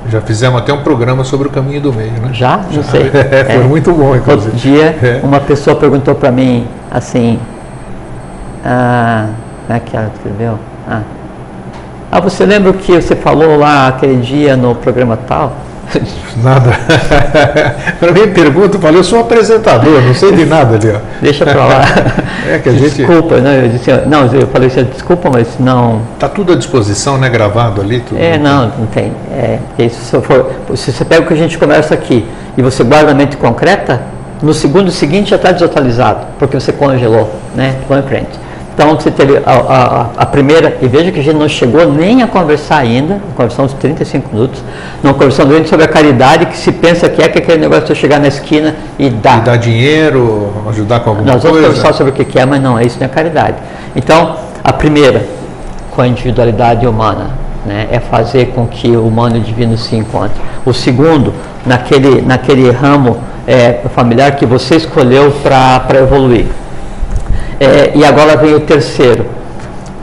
[0.10, 2.30] Já fizemos até um programa sobre o caminho do meio, né?
[2.34, 2.62] Já?
[2.72, 3.12] Não sei.
[3.14, 4.56] É, foi muito bom, Outro inclusive.
[4.58, 5.20] dia, É.
[5.22, 7.38] uma pessoa perguntou para mim assim,
[8.70, 9.28] ah,
[9.66, 10.60] como é que ela escreveu?
[10.86, 11.02] Ah,
[12.12, 15.54] ah, você lembra o que você falou lá aquele dia no programa tal?
[16.44, 16.72] Nada.
[17.98, 21.00] Para mim, pergunta, eu falei, eu sou um apresentador, não sei de nada ali, ó.
[21.22, 21.82] Deixa pra lá.
[22.50, 22.96] É que a gente.
[22.96, 26.02] Desculpa, não, eu disse, não, eu falei assim, desculpa, mas não.
[26.18, 27.30] Tá tudo à disposição, né?
[27.30, 28.18] Gravado ali, tudo.
[28.18, 29.12] É, não, não tem.
[29.34, 32.26] É, porque se, você for, se você pega o que a gente conversa aqui
[32.58, 34.02] e você guarda na mente concreta,
[34.42, 37.76] no segundo seguinte já está desatualizado, porque você congelou, né?
[37.86, 38.48] Põe em frente.
[38.78, 42.22] Então você teve a, a, a, primeira, e veja que a gente não chegou nem
[42.22, 44.62] a conversar ainda, conversamos 35 minutos,
[45.02, 48.20] não conversamos sobre a caridade que se pensa que é que aquele negócio de chegar
[48.20, 49.40] na esquina e dar.
[49.40, 51.34] E dar dinheiro, ajudar com alguma coisa.
[51.34, 53.56] Nós vamos conversar sobre o que é, mas não, é isso não é caridade.
[53.96, 55.26] Então, a primeira,
[55.90, 57.32] com a individualidade humana,
[57.66, 60.40] né, é fazer com que o humano e o divino se encontrem.
[60.64, 61.34] O segundo,
[61.66, 63.18] naquele, naquele ramo
[63.48, 66.46] é, familiar que você escolheu para evoluir.
[67.60, 69.26] É, e agora vem o terceiro.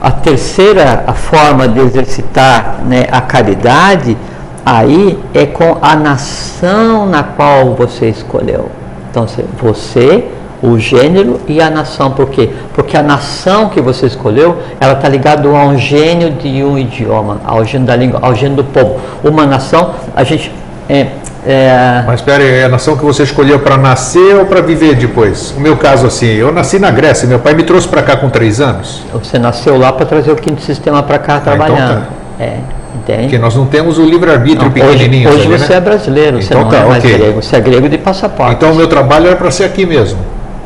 [0.01, 4.17] A terceira forma de exercitar né, a caridade
[4.65, 8.71] aí é com a nação na qual você escolheu.
[9.11, 9.27] Então
[9.63, 10.25] você,
[10.63, 12.11] o gênero e a nação.
[12.11, 12.51] Por quê?
[12.75, 17.41] Porque a nação que você escolheu, ela está ligada a um gênio de um idioma,
[17.45, 18.99] ao gênio da língua, ao gênio do povo.
[19.23, 20.51] Uma nação, a gente
[20.89, 21.09] é,
[21.47, 22.03] é...
[22.07, 25.53] Mas espera aí, é a nação que você escolheu para nascer ou para viver depois?
[25.57, 28.31] O meu caso assim, eu nasci na Grécia, meu pai me trouxe para cá com
[28.31, 29.03] três anos.
[29.13, 31.79] Você nasceu lá para trazer o quinto sistema para cá trabalhando.
[31.79, 32.45] Ah, então tá.
[32.45, 32.59] É,
[32.95, 33.23] entende?
[33.23, 35.29] Porque nós não temos o livre-arbítrio pequenininho.
[35.29, 35.77] Hoje, hoje ali, você né?
[35.77, 37.19] é brasileiro, então, você não tá, é mais okay.
[37.19, 38.55] grego, você é grego de passaporte.
[38.55, 40.19] Então o meu trabalho era para ser aqui mesmo.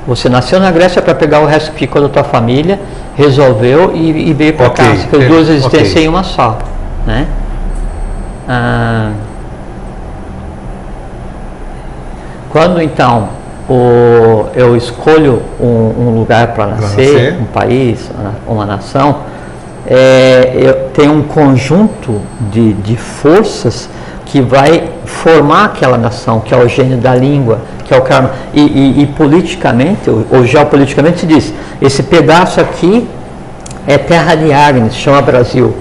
[0.06, 2.80] Você nasceu na Grécia para pegar o resto que ficou da tua família,
[3.14, 4.84] resolveu e, e veio para okay.
[4.84, 4.94] cá.
[4.94, 6.04] Você fez duas existências okay.
[6.04, 6.56] em uma só.
[7.04, 7.26] Né?
[8.48, 9.10] Ah,
[12.50, 13.28] Quando então
[13.68, 18.10] o, eu escolho um, um lugar para nascer, nascer, um país,
[18.46, 19.16] uma nação,
[19.86, 22.20] é, eu tenho um conjunto
[22.50, 23.88] de, de forças
[24.26, 28.32] que vai formar aquela nação, que é o gênio da língua, que é o karma.
[28.52, 33.08] E, e, e politicamente, ou, ou, geopoliticamente, se diz: esse pedaço aqui
[33.86, 35.74] é terra de Agnes, chama Brasil.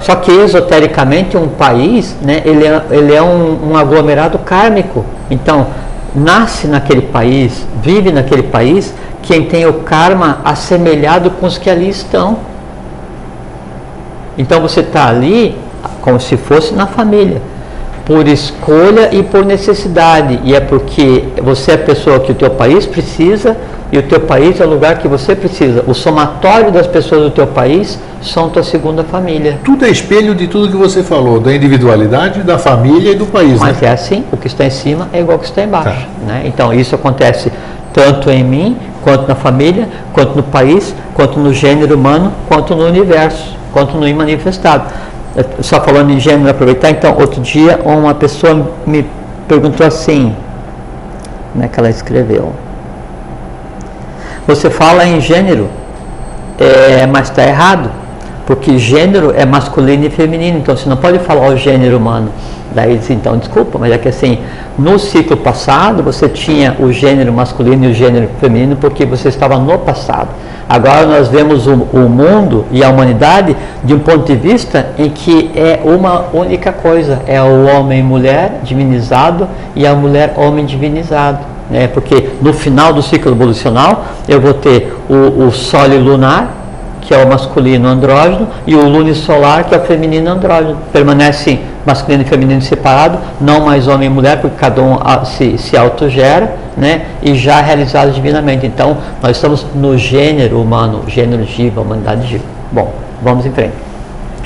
[0.00, 5.04] Só que esotericamente um país, né, ele é, ele é um, um aglomerado kármico.
[5.30, 5.66] Então,
[6.14, 11.88] nasce naquele país, vive naquele país, quem tem o karma assemelhado com os que ali
[11.88, 12.38] estão.
[14.36, 15.58] Então você está ali
[16.00, 17.42] como se fosse na família,
[18.08, 20.40] por escolha e por necessidade.
[20.42, 23.54] E é porque você é a pessoa que o teu país precisa
[23.92, 25.84] e o teu país é o lugar que você precisa.
[25.86, 29.58] O somatório das pessoas do teu país são tua segunda família.
[29.62, 33.60] Tudo é espelho de tudo que você falou, da individualidade, da família e do país.
[33.60, 33.88] Mas né?
[33.88, 35.90] é assim, o que está em cima é igual ao que está embaixo.
[35.90, 36.26] Tá.
[36.26, 36.42] Né?
[36.46, 37.52] Então isso acontece
[37.92, 42.86] tanto em mim, quanto na família, quanto no país, quanto no gênero humano, quanto no
[42.86, 44.92] universo, quanto no imanifestado.
[45.60, 49.06] Só falando em gênero, aproveitar, então, outro dia uma pessoa me
[49.46, 50.34] perguntou assim,
[51.54, 52.52] né, que ela escreveu.
[54.46, 55.68] Você fala em gênero,
[56.58, 57.90] é, mas está errado,
[58.46, 62.30] porque gênero é masculino e feminino, então você não pode falar o gênero humano.
[62.78, 64.38] Daí diz, então, desculpa, mas é que assim,
[64.78, 69.58] no ciclo passado você tinha o gênero masculino e o gênero feminino porque você estava
[69.58, 70.28] no passado.
[70.68, 75.10] Agora nós vemos o, o mundo e a humanidade de um ponto de vista em
[75.10, 81.40] que é uma única coisa, é o homem mulher divinizado e a mulher homem divinizado
[81.68, 81.88] né?
[81.88, 86.57] porque no final do ciclo evolucional eu vou ter o, o solo lunar,
[87.00, 90.78] que é o masculino andrógeno, e o lunisolar, que é o feminino andrógeno.
[90.92, 95.76] Permanecem masculino e feminino separado, não mais homem e mulher, porque cada um se, se
[95.76, 97.06] autogera, né?
[97.22, 98.66] e já realizado divinamente.
[98.66, 102.44] Então, nós estamos no gênero humano, gênero jiva, humanidade jiva.
[102.70, 102.92] Bom,
[103.22, 103.74] vamos em frente.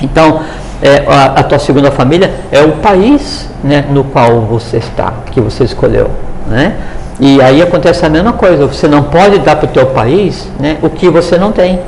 [0.01, 0.41] Então,
[0.81, 5.39] é, a, a, tua segunda família é o país né, no qual você está, que
[5.39, 6.09] você escolheu.
[6.47, 6.75] Né?
[7.19, 10.77] E aí acontece a mesma coisa, você não pode dar para o teu país né,
[10.81, 11.79] o que você não tem.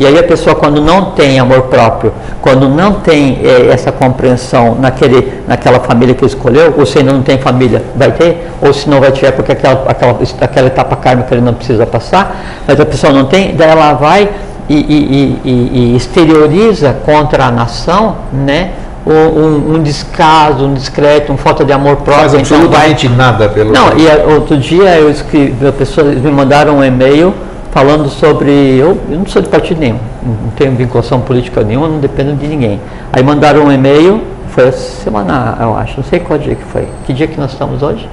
[0.00, 4.74] E aí a pessoa quando não tem amor próprio, quando não tem é, essa compreensão
[4.80, 8.88] naquele, naquela família que escolheu, ou se ainda não tem família, vai ter, ou se
[8.88, 12.86] não vai tiver porque aquela, aquela, aquela etapa kármica ele não precisa passar, mas a
[12.86, 14.30] pessoa não tem, daí ela vai
[14.70, 18.70] e, e, e, e exterioriza contra a nação, né?
[19.06, 22.30] um, um descaso, um discreto, uma falta de amor próprio.
[22.30, 23.16] Faz então absolutamente vai...
[23.16, 23.72] nada pelo.
[23.72, 27.34] Não, e outro dia eu escrevi, pessoas me mandaram um e-mail
[27.70, 28.50] falando sobre.
[28.50, 32.46] Eu, eu não sou de partido nenhum, não tenho vinculação política nenhuma, não dependo de
[32.46, 32.80] ninguém.
[33.12, 36.86] Aí mandaram um e-mail, foi a semana, eu acho, não sei qual dia que foi.
[37.06, 38.08] Que dia que nós estamos hoje?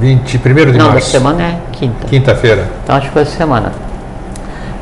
[0.00, 0.78] 21 de não, março.
[0.78, 2.06] Não, da semana é quinta.
[2.06, 2.68] Quinta-feira.
[2.84, 3.72] Então acho que foi essa semana.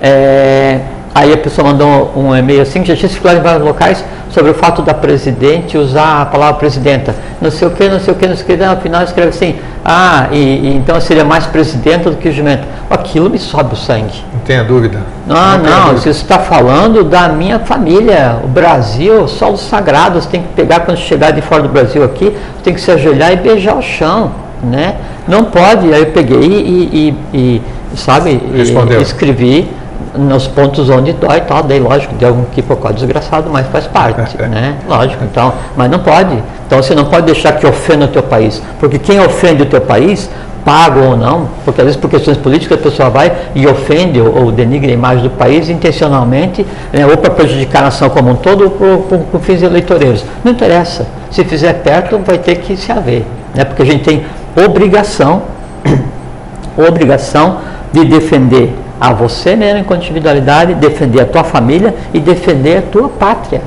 [0.00, 0.80] É,
[1.18, 4.54] Aí a pessoa mandou um e-mail assim, já tinha circulado em vários locais, sobre o
[4.54, 7.12] fato da presidente usar a palavra presidenta.
[7.40, 9.30] Não sei o que, não sei o que, não sei o que, no final escreve
[9.30, 12.62] assim, ah, e, e então seria mais presidenta do que jumento.
[12.88, 14.24] Aquilo me sobe o sangue.
[14.32, 15.00] Não tenha dúvida.
[15.28, 18.36] Ah, não, não, você está falando da minha família.
[18.44, 22.32] O Brasil, só os sagrados tem que pegar quando chegar de fora do Brasil aqui,
[22.62, 24.30] tem que se ajoelhar e beijar o chão.
[24.62, 24.94] Né?
[25.26, 25.92] Não pode.
[25.92, 27.62] Aí eu peguei e, e, e
[27.96, 29.68] sabe, e, escrevi
[30.16, 34.76] nos pontos onde dói tal, daí lógico, deu um quipocó desgraçado, mas faz parte, né?
[34.88, 36.42] Lógico, então, mas não pode.
[36.66, 39.80] Então você não pode deixar que ofenda o teu país, porque quem ofende o teu
[39.80, 40.30] país,
[40.64, 44.44] pago ou não, porque às vezes por questões políticas a pessoa vai e ofende ou,
[44.44, 48.36] ou denigra a imagem do país intencionalmente, né, ou para prejudicar a nação como um
[48.36, 50.24] todo, ou por, por fins eleitoreiros.
[50.44, 51.06] Não interessa.
[51.30, 53.24] Se fizer perto, vai ter que se haver,
[53.54, 53.64] né?
[53.64, 54.24] Porque a gente tem
[54.62, 55.42] obrigação,
[56.76, 57.58] obrigação
[57.92, 63.08] de defender a você mesmo enquanto individualidade, defender a tua família e defender a tua
[63.08, 63.62] pátria,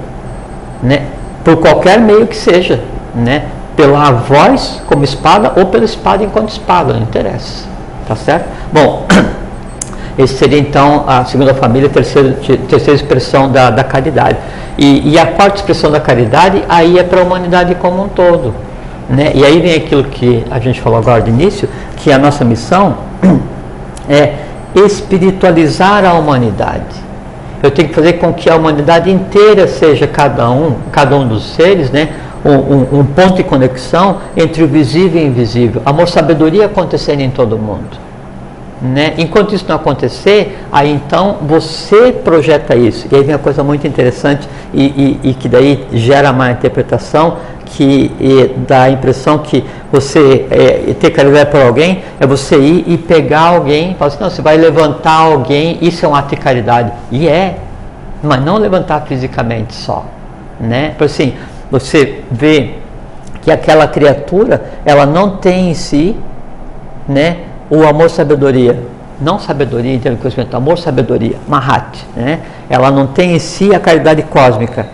[0.83, 1.03] né?
[1.43, 2.81] Por qualquer meio que seja,
[3.15, 3.43] né?
[3.75, 7.65] Pela voz como espada ou pela espada enquanto espada, não interessa,
[8.07, 8.45] tá certo?
[8.71, 9.05] Bom,
[10.19, 14.37] esse seria então a segunda família, a terceira, terceira expressão da, da caridade.
[14.77, 18.53] E, e a quarta expressão da caridade aí é para a humanidade como um todo,
[19.09, 19.31] né?
[19.33, 22.97] E aí vem aquilo que a gente falou agora de início, que a nossa missão
[24.09, 24.33] é
[24.75, 27.11] espiritualizar a humanidade.
[27.61, 31.53] Eu tenho que fazer com que a humanidade inteira seja cada um, cada um dos
[31.53, 32.09] seres, né?
[32.43, 35.81] Um, um, um ponto de conexão entre o visível e o invisível.
[35.85, 37.99] Amor, sabedoria acontecendo em todo mundo.
[38.81, 39.13] Né?
[39.19, 43.07] Enquanto isso não acontecer, aí então você projeta isso.
[43.11, 47.37] E aí vem uma coisa muito interessante e, e, e que daí gera má interpretação,
[47.71, 48.11] que
[48.67, 53.47] dá a impressão que você é, ter caridade por alguém é você ir e pegar
[53.49, 56.91] alguém, falar assim, não, você vai levantar alguém, isso é um ato de caridade.
[57.11, 57.57] E é,
[58.21, 60.05] mas não levantar fisicamente só.
[60.59, 60.93] Né?
[60.97, 61.33] Por assim,
[61.69, 62.75] você vê
[63.41, 66.15] que aquela criatura, ela não tem em si
[67.07, 67.37] né,
[67.69, 68.77] o amor sabedoria.
[69.19, 72.05] Não sabedoria de conhecimento, amor sabedoria, mahat.
[72.15, 72.39] Né?
[72.69, 74.87] Ela não tem em si a caridade cósmica.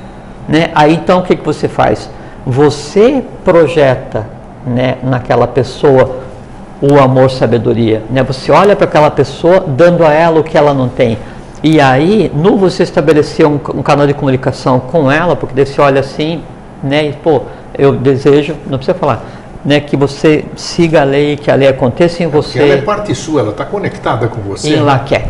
[0.48, 0.70] Né?
[0.76, 2.10] Aí então o que, que você faz?
[2.48, 4.26] Você projeta
[4.66, 6.16] né, naquela pessoa
[6.82, 8.04] o amor sabedoria.
[8.10, 8.24] Né?
[8.24, 11.18] Você olha para aquela pessoa dando a ela o que ela não tem.
[11.62, 15.82] E aí, no você estabelecer um, um canal de comunicação com ela, porque daí você
[15.82, 16.42] olha assim,
[16.82, 17.42] né, e pô,
[17.78, 19.26] eu desejo, não precisa falar,
[19.66, 22.60] né, que você siga a lei, que a lei aconteça em você.
[22.60, 24.70] Porque ela é parte sua, ela está conectada com você.
[24.70, 24.82] E né?
[24.82, 25.28] lá quer.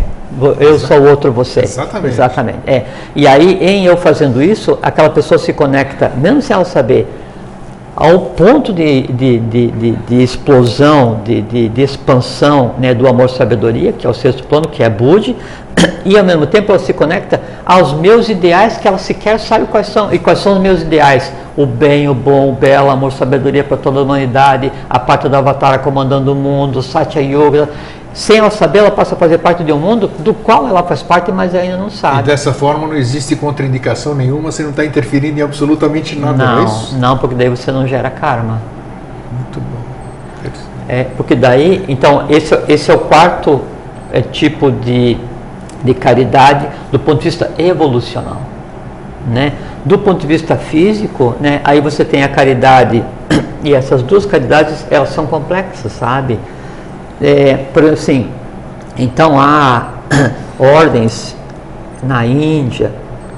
[0.59, 1.61] Eu sou outro você.
[1.61, 2.13] Exatamente.
[2.13, 2.59] Exatamente.
[2.67, 2.85] É.
[3.15, 7.07] E aí, em eu fazendo isso, aquela pessoa se conecta, mesmo sem ela saber,
[7.95, 13.91] ao ponto de, de, de, de, de explosão, de, de, de expansão né, do amor-sabedoria,
[13.91, 15.35] que é o sexto plano, que é Budi,
[16.05, 19.87] e ao mesmo tempo ela se conecta aos meus ideais que ela sequer sabe quais
[19.87, 20.13] são.
[20.13, 21.33] E quais são os meus ideais?
[21.55, 25.39] O bem, o bom, o belo, amor, sabedoria para toda a humanidade, a parte da
[25.39, 27.67] Avatar comandando o mundo, Satya Yoga
[28.13, 31.03] sem ela saber, ela passa a fazer parte de um mundo do qual ela faz
[31.03, 32.19] parte, mas ainda não sabe.
[32.19, 36.55] E dessa forma não existe contraindicação nenhuma, você não está interferindo em absolutamente nada, não,
[36.55, 36.97] não é isso?
[36.97, 38.59] Não, porque daí você não gera karma.
[39.31, 39.77] Muito bom.
[40.89, 43.61] É, porque daí, então, esse, esse é o quarto
[44.11, 45.17] é, tipo de,
[45.83, 48.41] de caridade do ponto de vista evolucional.
[49.27, 49.53] Né?
[49.83, 53.03] Do ponto de vista físico, né, aí você tem a caridade,
[53.63, 56.39] e essas duas caridades, elas são complexas, sabe?
[57.21, 58.29] É, por assim,
[58.97, 59.93] então há
[60.59, 61.35] ordens
[62.03, 62.91] na Índia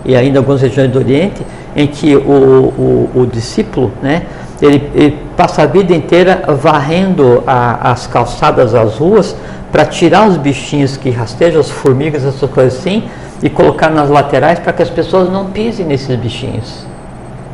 [0.04, 4.24] e ainda algumas regiões do Oriente em que o, o, o discípulo, né,
[4.62, 9.36] ele, ele, passa a vida inteira varrendo a, as calçadas, as ruas,
[9.72, 13.04] para tirar os bichinhos que rastejam, as formigas, essas coisas assim,
[13.42, 16.86] e colocar nas laterais para que as pessoas não pisem nesses bichinhos.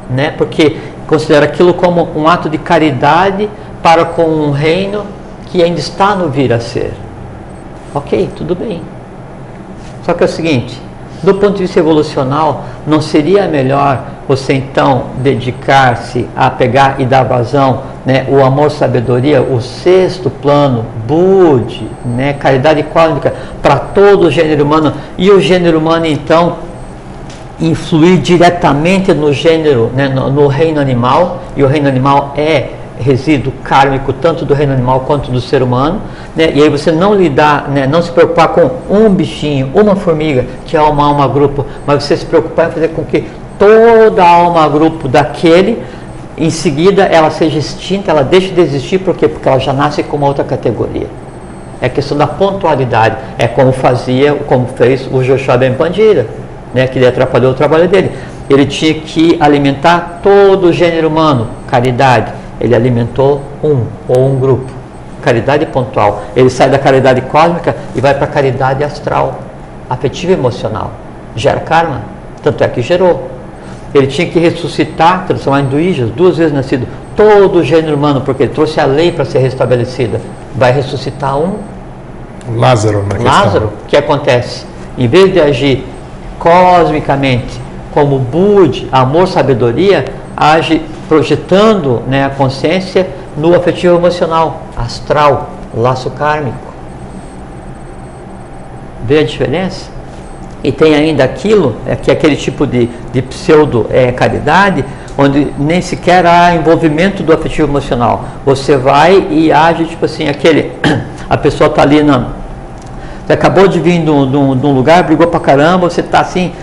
[0.10, 0.32] Né?
[0.32, 3.50] Porque considera aquilo como um ato de caridade
[3.84, 5.06] para com um reino
[5.46, 6.94] que ainda está no vir a ser.
[7.94, 8.82] Ok, tudo bem.
[10.04, 10.80] Só que é o seguinte,
[11.24, 17.24] do ponto de vista evolucional, não seria melhor você então dedicar-se a pegar e dar
[17.24, 24.32] vazão, né, o amor, sabedoria, o sexto plano, Bud, né, caridade cósmica para todo o
[24.32, 26.58] gênero humano e o gênero humano então
[27.60, 32.70] influir diretamente no gênero, né, no, no reino animal e o reino animal é
[33.00, 36.02] resíduo kármico tanto do reino animal quanto do ser humano,
[36.36, 36.52] né?
[36.54, 40.76] e aí você não lidar, né, não se preocupar com um bichinho, uma formiga, que
[40.78, 43.26] é uma alma grupo, mas você se preocupar em fazer com que
[43.60, 45.84] toda a alma grupo daquele,
[46.38, 49.28] em seguida ela seja extinta, ela deixe de existir, por quê?
[49.28, 51.08] Porque ela já nasce com uma outra categoria.
[51.82, 53.18] É questão da pontualidade.
[53.38, 56.26] É como fazia, como fez o Joshua Ben Pandira,
[56.74, 58.12] né, que ele atrapalhou o trabalho dele.
[58.50, 62.32] Ele tinha que alimentar todo o gênero humano, caridade.
[62.60, 64.72] Ele alimentou um ou um grupo,
[65.22, 66.24] caridade pontual.
[66.36, 69.40] Ele sai da caridade cósmica e vai para a caridade astral,
[69.90, 70.92] afetiva e emocional.
[71.36, 72.02] Gera karma,
[72.42, 73.30] tanto é que gerou.
[73.94, 78.44] Ele tinha que ressuscitar, transformar em duijas, duas vezes nascido, todo o gênero humano, porque
[78.44, 80.20] ele trouxe a lei para ser restabelecida.
[80.56, 81.56] Vai ressuscitar um
[82.54, 84.66] Lázaro, na Lázaro, o que acontece?
[84.98, 85.84] Em vez de agir
[86.38, 87.60] cosmicamente
[87.92, 96.58] como Bud, amor, sabedoria, age projetando né, a consciência no afetivo emocional, astral, laço kármico.
[99.06, 99.90] Vê a diferença?
[100.64, 105.80] E tem ainda aquilo, é, que é aquele tipo de, de pseudo-caridade, é, onde nem
[105.80, 108.26] sequer há envolvimento do afetivo emocional.
[108.44, 110.72] Você vai e age tipo assim, aquele,
[111.30, 112.30] a pessoa está ali na.
[113.26, 116.54] Você acabou de vir de um, lugar, brigou pra caramba, você está assim,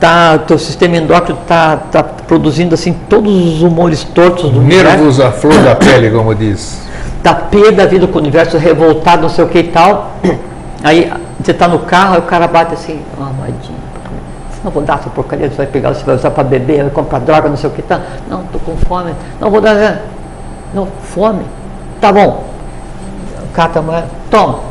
[0.00, 5.22] tá, teu sistema endócrino está tá produzindo assim todos os humores tortos do Nervos universo.
[5.22, 6.82] à flor da pele, como diz.
[7.18, 10.12] Está pé da vida com o universo revoltado, não sei o que e tal.
[10.82, 13.74] Aí você está no carro, aí o cara bate assim, oh, amadinho,
[14.62, 17.18] não vou dar essa porcaria, você vai pegar, você vai usar para beber, vai comprar
[17.20, 18.00] droga, não sei o que tá.
[18.28, 19.14] Não, estou com fome.
[19.40, 20.02] Não vou dar.
[20.74, 21.44] Não, fome.
[22.00, 22.44] Tá bom.
[23.52, 24.67] Cata a moeda, toma.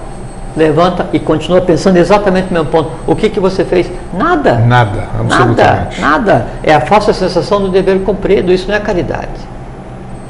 [0.57, 2.89] Levanta e continua pensando exatamente no mesmo ponto.
[3.05, 3.89] O que, que você fez?
[4.11, 4.55] Nada.
[4.55, 6.01] Nada, absolutamente.
[6.01, 6.47] Nada, nada.
[6.63, 8.51] É a falsa sensação do dever cumprido.
[8.51, 9.29] Isso não é caridade.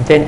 [0.01, 0.27] Entende?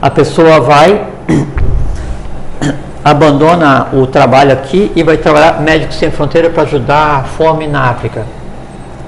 [0.00, 1.06] A pessoa vai
[3.04, 7.90] abandona o trabalho aqui e vai trabalhar Médicos Sem Fronteira para ajudar a fome na
[7.90, 8.24] África.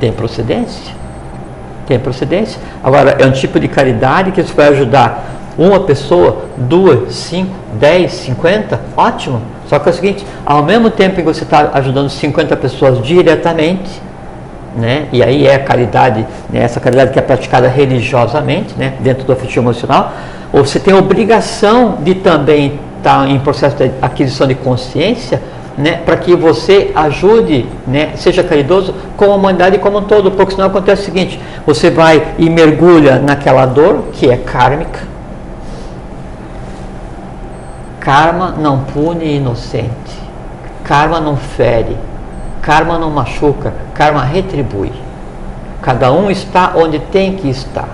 [0.00, 0.92] Tem procedência?
[1.86, 2.60] Tem procedência.
[2.82, 8.12] Agora, é um tipo de caridade que você vai ajudar uma pessoa, duas, cinco, dez,
[8.12, 9.40] cinquenta, ótimo.
[9.66, 14.02] Só que é o seguinte, ao mesmo tempo que você está ajudando 50 pessoas diretamente,
[14.76, 15.06] né?
[15.12, 16.62] e aí é a caridade, né?
[16.62, 18.94] essa caridade que é praticada religiosamente, né?
[19.00, 20.12] dentro do ofício emocional,
[20.52, 25.40] você tem a obrigação de também está em processo de aquisição de consciência,
[25.76, 30.52] né, para que você ajude, né, seja caridoso com a humanidade como um todo, porque
[30.52, 35.13] senão acontece o seguinte: você vai e mergulha naquela dor que é kármica.
[38.04, 40.20] Karma não pune inocente,
[40.84, 41.96] karma não fere,
[42.60, 44.92] karma não machuca, karma retribui.
[45.80, 47.88] Cada um está onde tem que estar.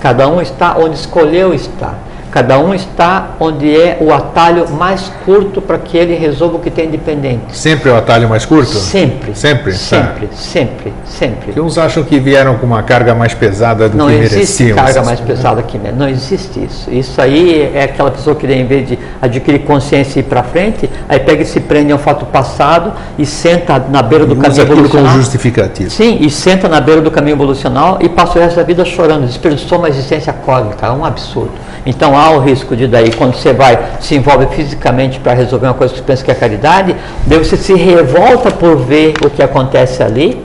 [0.00, 1.94] Cada um está onde escolheu estar.
[2.34, 6.68] Cada um está onde é o atalho mais curto para que ele resolva o que
[6.68, 7.56] tem independente.
[7.56, 8.72] Sempre é o atalho mais curto?
[8.72, 9.36] Sempre.
[9.36, 9.72] Sempre?
[9.72, 10.34] Sempre, tá.
[10.36, 11.52] sempre, sempre.
[11.52, 14.34] Que uns acham que vieram com uma carga mais pesada do não que mereciam.
[14.34, 16.90] Não existe carga mais pesada que Não existe isso.
[16.90, 20.90] Isso aí é aquela pessoa que, em vez de adquirir consciência e ir para frente,
[21.08, 24.38] aí pega e se prende a um fato passado e senta na beira do e
[24.38, 25.06] caminho evolucional.
[25.06, 25.90] como justificativo.
[25.90, 29.24] Sim, e senta na beira do caminho evolucional e passa o resto da vida chorando.
[29.24, 30.88] Desperdiçou uma existência cósmica.
[30.88, 31.52] É um absurdo.
[31.86, 35.74] Então há o risco de daí, quando você vai, se envolve fisicamente para resolver uma
[35.74, 36.96] coisa que você pensa que é caridade,
[37.26, 40.42] daí você se revolta por ver o que acontece ali,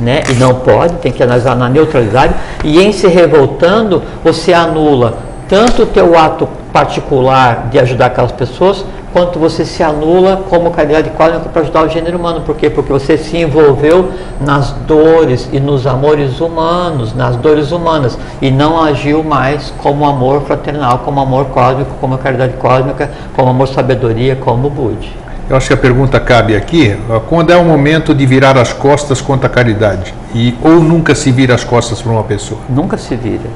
[0.00, 0.22] né?
[0.30, 2.34] E não pode, tem que analisar na neutralidade,
[2.64, 5.18] e em se revoltando, você anula
[5.48, 11.10] tanto o teu ato particular de ajudar aquelas pessoas, quanto você se anula como caridade
[11.10, 12.42] cósmica para ajudar o gênero humano.
[12.42, 12.68] Por quê?
[12.68, 18.82] Porque você se envolveu nas dores e nos amores humanos, nas dores humanas, e não
[18.82, 24.68] agiu mais como amor fraternal, como amor cósmico, como caridade cósmica, como amor sabedoria, como
[24.68, 25.12] Budi.
[25.48, 26.94] Eu acho que a pergunta cabe aqui,
[27.26, 30.12] quando é o momento de virar as costas quanto à caridade?
[30.34, 32.60] E, ou nunca se vira as costas para uma pessoa?
[32.68, 33.48] Nunca se vira.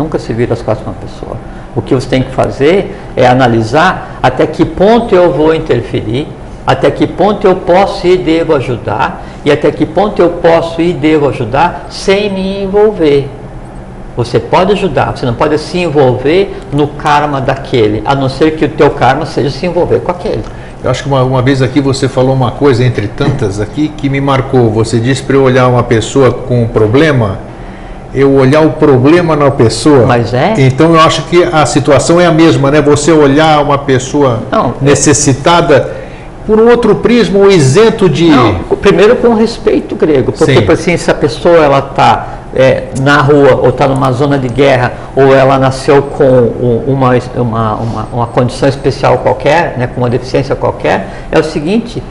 [0.00, 1.36] Nunca se vira as costas para uma pessoa.
[1.76, 6.26] O que você tem que fazer é analisar até que ponto eu vou interferir,
[6.66, 10.94] até que ponto eu posso e devo ajudar, e até que ponto eu posso e
[10.94, 13.28] devo ajudar sem me envolver.
[14.16, 18.64] Você pode ajudar, você não pode se envolver no karma daquele, a não ser que
[18.64, 20.42] o teu karma seja se envolver com aquele.
[20.82, 24.08] Eu acho que uma, uma vez aqui você falou uma coisa entre tantas aqui que
[24.08, 24.70] me marcou.
[24.70, 27.49] Você disse para eu olhar uma pessoa com um problema
[28.14, 30.06] eu olhar o problema na pessoa.
[30.06, 30.54] Mas é?
[30.58, 32.80] Então eu acho que a situação é a mesma, né?
[32.80, 36.00] Você olhar uma pessoa Não, necessitada
[36.46, 38.28] por um outro prisma, ou isento de.
[38.28, 40.72] Não, primeiro com respeito grego, porque Sim.
[40.72, 44.92] assim, se a pessoa ela está é, na rua ou está numa zona de guerra
[45.14, 46.24] ou ela nasceu com
[46.86, 52.02] uma, uma, uma, uma condição especial qualquer, né, com uma deficiência qualquer, é o seguinte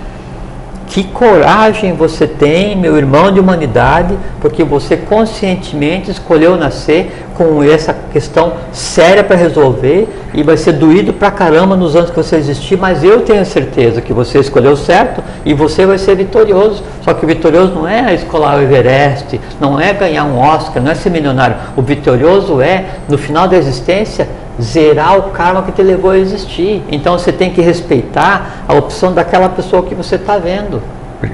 [0.90, 7.96] Que coragem você tem, meu irmão de humanidade, porque você conscientemente escolheu nascer com essa
[8.12, 12.76] questão séria para resolver e vai ser doído pra caramba nos anos que você existir,
[12.76, 16.84] mas eu tenho certeza que você escolheu certo e você vai ser vitorioso.
[17.04, 20.92] Só que o vitorioso não é escolar o Everest, não é ganhar um Oscar, não
[20.92, 21.56] é ser milionário.
[21.78, 24.28] O vitorioso é, no final da existência,
[24.62, 26.84] zerar o karma que te levou a existir.
[26.92, 30.82] Então você tem que respeitar a opção daquela pessoa que você está vendo.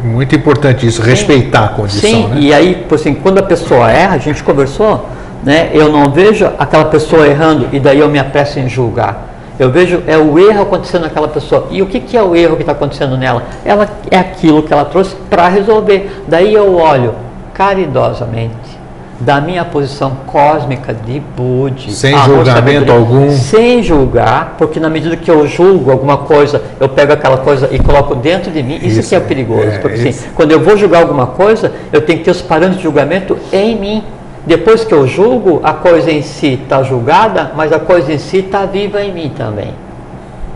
[0.04, 1.10] Muito importante isso, Sim.
[1.10, 2.10] respeitar a condição.
[2.10, 2.38] Sim, né?
[2.40, 5.08] e aí, assim, quando a pessoa erra, a gente conversou,
[5.44, 9.34] né, eu não vejo aquela pessoa errando e daí eu me apresso em julgar.
[9.60, 11.68] Eu vejo é o erro acontecendo naquela pessoa.
[11.72, 13.44] E o que, que é o erro que está acontecendo nela?
[13.64, 16.24] Ela é aquilo que ela trouxe para resolver.
[16.28, 17.14] Daí eu olho
[17.54, 18.75] caridosamente
[19.20, 21.92] da minha posição cósmica de Budi.
[21.92, 23.32] Sem julgamento algum.
[23.32, 27.80] Sem julgar, porque na medida que eu julgo alguma coisa, eu pego aquela coisa e
[27.80, 28.76] coloco dentro de mim.
[28.76, 29.68] Isso, isso que é perigoso.
[29.68, 32.78] É, porque assim, quando eu vou julgar alguma coisa, eu tenho que ter os parâmetros
[32.78, 34.04] de julgamento em mim.
[34.46, 38.38] Depois que eu julgo, a coisa em si está julgada, mas a coisa em si
[38.38, 39.74] está viva em mim também.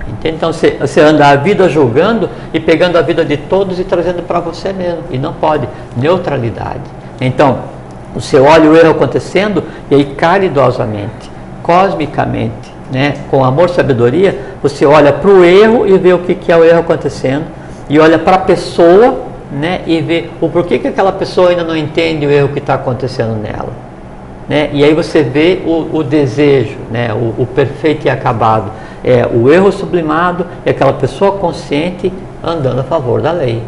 [0.08, 0.36] Entende?
[0.36, 4.22] Então você, você anda a vida julgando e pegando a vida de todos e trazendo
[4.22, 5.04] para você mesmo.
[5.10, 5.68] E não pode.
[5.96, 6.82] Neutralidade.
[7.22, 7.60] Então,
[8.14, 11.30] você olha o erro acontecendo e aí caridosamente,
[11.62, 16.36] cosmicamente, né, com amor e sabedoria, você olha para o erro e vê o que,
[16.36, 17.46] que é o erro acontecendo
[17.90, 19.20] e olha para a pessoa
[19.52, 22.76] né, e vê o porquê que aquela pessoa ainda não entende o erro que está
[22.76, 23.70] acontecendo nela.
[24.48, 24.70] Né?
[24.74, 28.72] E aí você vê o, o desejo, né, o, o, perfeito e acabado.
[29.04, 32.12] É o erro sublimado e aquela pessoa consciente
[32.44, 33.62] andando a favor da lei.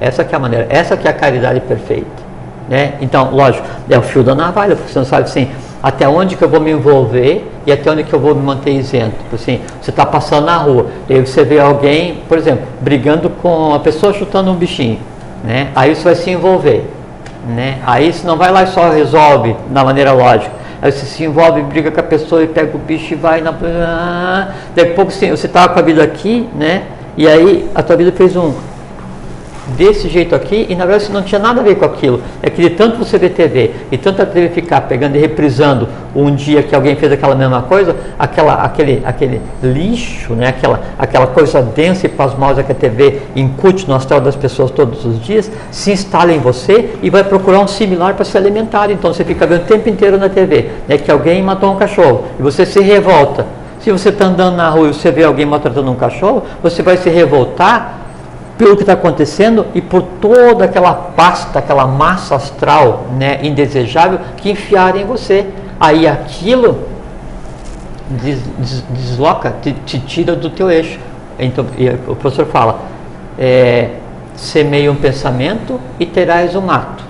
[0.00, 2.25] Essa é a maneira, essa é a caridade perfeita.
[2.68, 2.94] Né?
[3.00, 5.48] Então, lógico, é o fio da navalha, porque você não sabe assim,
[5.82, 8.72] até onde que eu vou me envolver e até onde que eu vou me manter
[8.72, 9.16] isento.
[9.22, 13.72] Tipo assim, você está passando na rua, aí você vê alguém, por exemplo, brigando com
[13.72, 14.98] a pessoa chutando um bichinho,
[15.44, 15.68] né?
[15.76, 16.84] aí você vai se envolver.
[17.46, 17.78] Né?
[17.86, 20.50] Aí você não vai lá e só resolve da maneira lógica.
[20.82, 23.52] Aí você se envolve, briga com a pessoa e pega o bicho e vai na.
[24.74, 26.82] Daqui a pouco assim, você estava com a vida aqui, né?
[27.16, 28.52] E aí a tua vida fez um
[29.76, 32.20] desse jeito aqui e na verdade não tinha nada a ver com aquilo.
[32.42, 35.88] É que de tanto você ver TV e tanto a TV ficar pegando e reprisando
[36.14, 40.48] um dia que alguém fez aquela mesma coisa, aquela, aquele, aquele lixo, né?
[40.48, 45.04] aquela, aquela coisa densa e pasmosa que a TV incute no astral das pessoas todos
[45.04, 48.90] os dias, se instala em você e vai procurar um similar para se alimentar.
[48.90, 50.96] Então você fica vendo o tempo inteiro na TV né?
[50.96, 53.46] que alguém matou um cachorro e você se revolta.
[53.80, 56.96] Se você está andando na rua e você vê alguém maltratando um cachorro, você vai
[56.96, 58.05] se revoltar
[58.58, 64.50] pelo que está acontecendo e por toda aquela pasta, aquela massa astral né, indesejável que
[64.50, 65.46] enfiaram em você.
[65.78, 66.78] Aí aquilo
[68.08, 70.98] des, des, desloca, te, te, tira do teu eixo.
[71.38, 71.66] Então,
[72.08, 72.80] o professor fala,
[73.38, 73.90] é,
[74.34, 77.04] semeia um pensamento e terás um ato.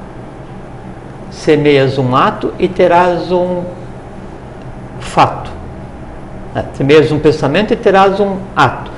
[1.31, 3.63] Semeias um ato e terás um
[4.99, 5.51] fato.
[6.57, 8.96] É, semeias um pensamento e terás um ato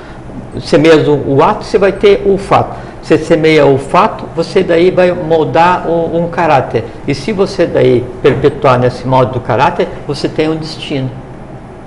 [0.61, 2.75] semeia o, o ato, você vai ter o fato.
[3.01, 6.83] Você semeia o fato, você daí vai moldar um, um caráter.
[7.07, 11.09] E se você daí perpetuar nesse modo do caráter, você tem um destino.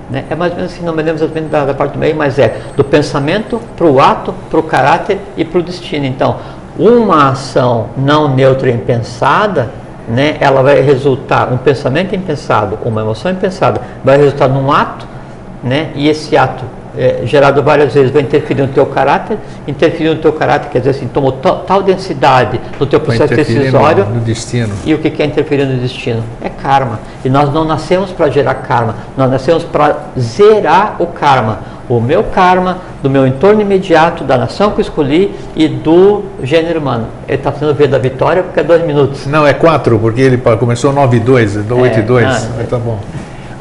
[0.09, 0.25] Né?
[0.29, 2.57] É mais ou menos assim, não me lembro da, da parte do meio, mas é
[2.75, 6.05] do pensamento para o ato, para o caráter e para o destino.
[6.05, 6.37] Então,
[6.77, 9.69] uma ação não neutra e impensada,
[10.07, 15.07] né, ela vai resultar, um pensamento impensado, uma emoção impensada, vai resultar num ato,
[15.63, 16.65] né, e esse ato
[16.97, 19.37] é, gerado várias vezes vai interferir no teu caráter,
[19.67, 24.05] interferir no teu caráter, quer dizer assim, tomou tal densidade no teu processo decisório.
[24.05, 24.73] No, no destino.
[24.85, 26.23] E o que é interferir no destino?
[26.41, 26.99] É karma.
[27.23, 31.73] E nós não nascemos para gerar karma, nós nascemos para zerar o karma.
[31.89, 36.79] O meu karma, do meu entorno imediato, da nação que eu escolhi e do gênero
[36.79, 37.07] humano.
[37.27, 39.27] Ele está fazendo ver da vitória porque é dois minutos.
[39.27, 42.25] Não, é quatro, porque ele começou 9 e 2, 8 e 2.
[42.25, 42.99] Ah, tá bom.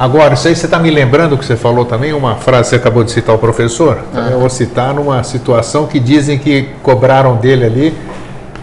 [0.02, 2.74] Agora, isso aí você está me lembrando que você falou também, uma frase que você
[2.74, 4.00] acabou de citar o professor.
[4.12, 4.30] Ah.
[4.32, 7.94] Eu vou citar numa situação que dizem que cobraram dele ali.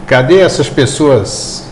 [0.06, 1.72] Cadê essas pessoas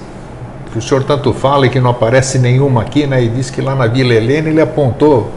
[0.72, 3.22] que o senhor tanto fala e que não aparece nenhuma aqui, né?
[3.22, 5.34] E diz que lá na Vila Helena ele apontou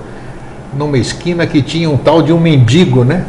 [0.73, 3.25] numa esquina que tinha um tal de um mendigo, né?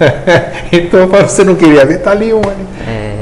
[0.72, 2.66] então você não queria ver, tá ali um ali.
[2.86, 3.17] É.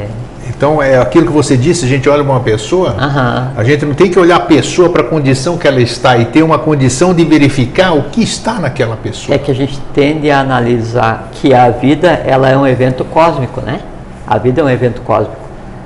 [0.57, 3.50] Então, é aquilo que você disse, a gente olha uma pessoa, uhum.
[3.59, 6.24] a gente não tem que olhar a pessoa para a condição que ela está e
[6.24, 9.34] ter uma condição de verificar o que está naquela pessoa.
[9.34, 13.61] É que a gente tende a analisar que a vida ela é um evento cósmico,
[13.61, 13.80] né?
[14.26, 15.36] A vida é um evento cósmico.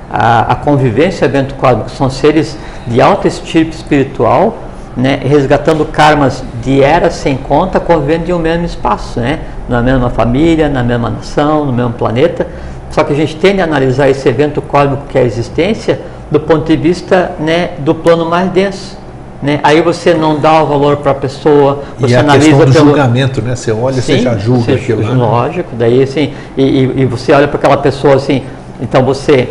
[0.08, 1.90] A, a convivência é um evento cósmico.
[1.90, 2.56] São seres
[2.86, 4.56] de alta estirpe espiritual,
[4.96, 5.18] né?
[5.20, 9.40] resgatando karmas de eras sem conta, convivendo em um mesmo espaço, né?
[9.68, 12.46] na mesma família, na mesma nação, no mesmo planeta
[12.90, 16.40] Só que a gente tende a analisar esse evento cósmico que é a existência do
[16.40, 18.98] ponto de vista né, do plano mais denso.
[19.42, 19.58] Né?
[19.62, 22.72] Aí você não dá o valor para a pessoa, você e a analisa questão do
[22.72, 23.56] pelo julgamento, né?
[23.56, 25.08] Você olha, Sim, você já julga você aquilo lá.
[25.10, 25.14] né?
[25.16, 28.42] Lógico, daí assim, e, e- e você olha para aquela pessoa assim,
[28.82, 29.48] então você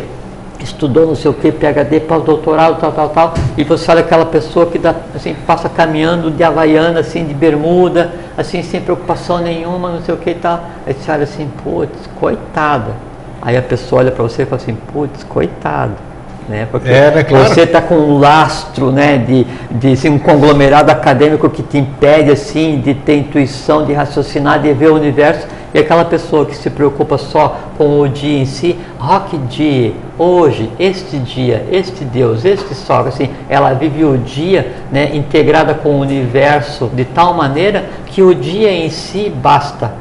[0.60, 4.66] estudou não sei o que, PHD, pós-doutorado, tal, tal, tal, e você olha aquela pessoa
[4.66, 10.02] que dá, assim, passa caminhando de Havaiana, assim, de bermuda, assim, sem preocupação nenhuma, não
[10.02, 10.60] sei o que e tal.
[10.86, 12.92] Aí você olha assim, putz, coitada.
[13.42, 15.94] Aí a pessoa olha para você e fala assim, putz, coitado.
[16.48, 16.66] Né?
[16.70, 17.48] Porque É, né, claro.
[17.48, 22.30] você está com um lastro né, de, de assim, um conglomerado acadêmico que te impede
[22.30, 25.46] assim, de ter intuição, de raciocinar, de ver o universo.
[25.72, 29.92] E aquela pessoa que se preocupa só com o dia em si, ó que dia,
[30.18, 35.90] hoje, este dia, este Deus, este sol, assim, ela vive o dia né, integrada com
[35.90, 39.92] o universo de tal maneira que o dia em si basta.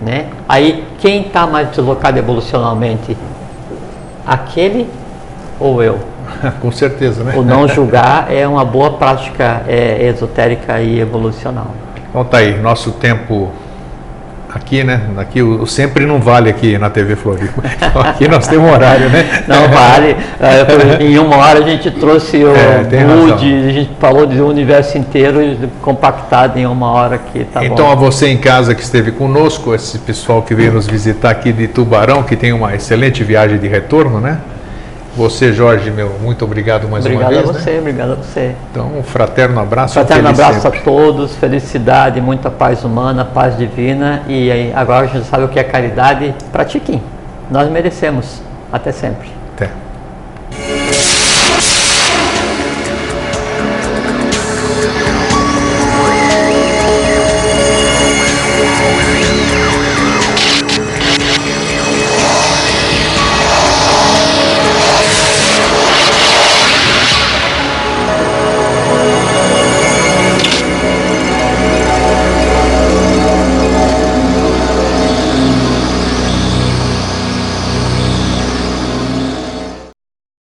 [0.00, 0.28] Né?
[0.48, 3.16] Aí quem está mais deslocado evolucionalmente?
[4.26, 4.88] Aquele
[5.58, 5.98] ou eu?
[6.60, 7.34] Com certeza, né?
[7.36, 11.68] O não julgar é uma boa prática é, esotérica e evolucional.
[12.08, 13.50] Então tá aí, nosso tempo
[14.56, 15.00] aqui, né?
[15.16, 17.62] Aqui o, sempre não vale aqui na TV Floripa.
[17.76, 19.44] Então aqui nós temos horário, né?
[19.46, 20.16] Não vale.
[20.40, 23.34] eh, Em uma hora a gente trouxe o É, razão.
[23.34, 23.38] a
[23.72, 25.40] gente falou do universo inteiro
[25.82, 27.92] compactado em uma hora aqui, tá então bom.
[27.92, 31.68] a você em casa que esteve conosco, esse pessoal que veio nos visitar aqui de
[31.68, 34.38] Tubarão, que tem uma excelente viagem de retorno, né?
[35.16, 37.56] Você, Jorge, meu, muito obrigado mais Obrigado uma a vez.
[37.56, 37.78] você, Né?
[37.80, 38.54] obrigado a você.
[38.70, 39.94] Então, um fraterno abraço.
[39.94, 40.78] Fraterno abraço sempre.
[40.78, 45.48] a todos, felicidade, muita paz humana, paz divina e aí, agora a gente sabe o
[45.48, 47.02] que é caridade, pratiquem.
[47.50, 48.42] Nós merecemos.
[48.70, 49.28] Até sempre.
[49.54, 49.70] Até.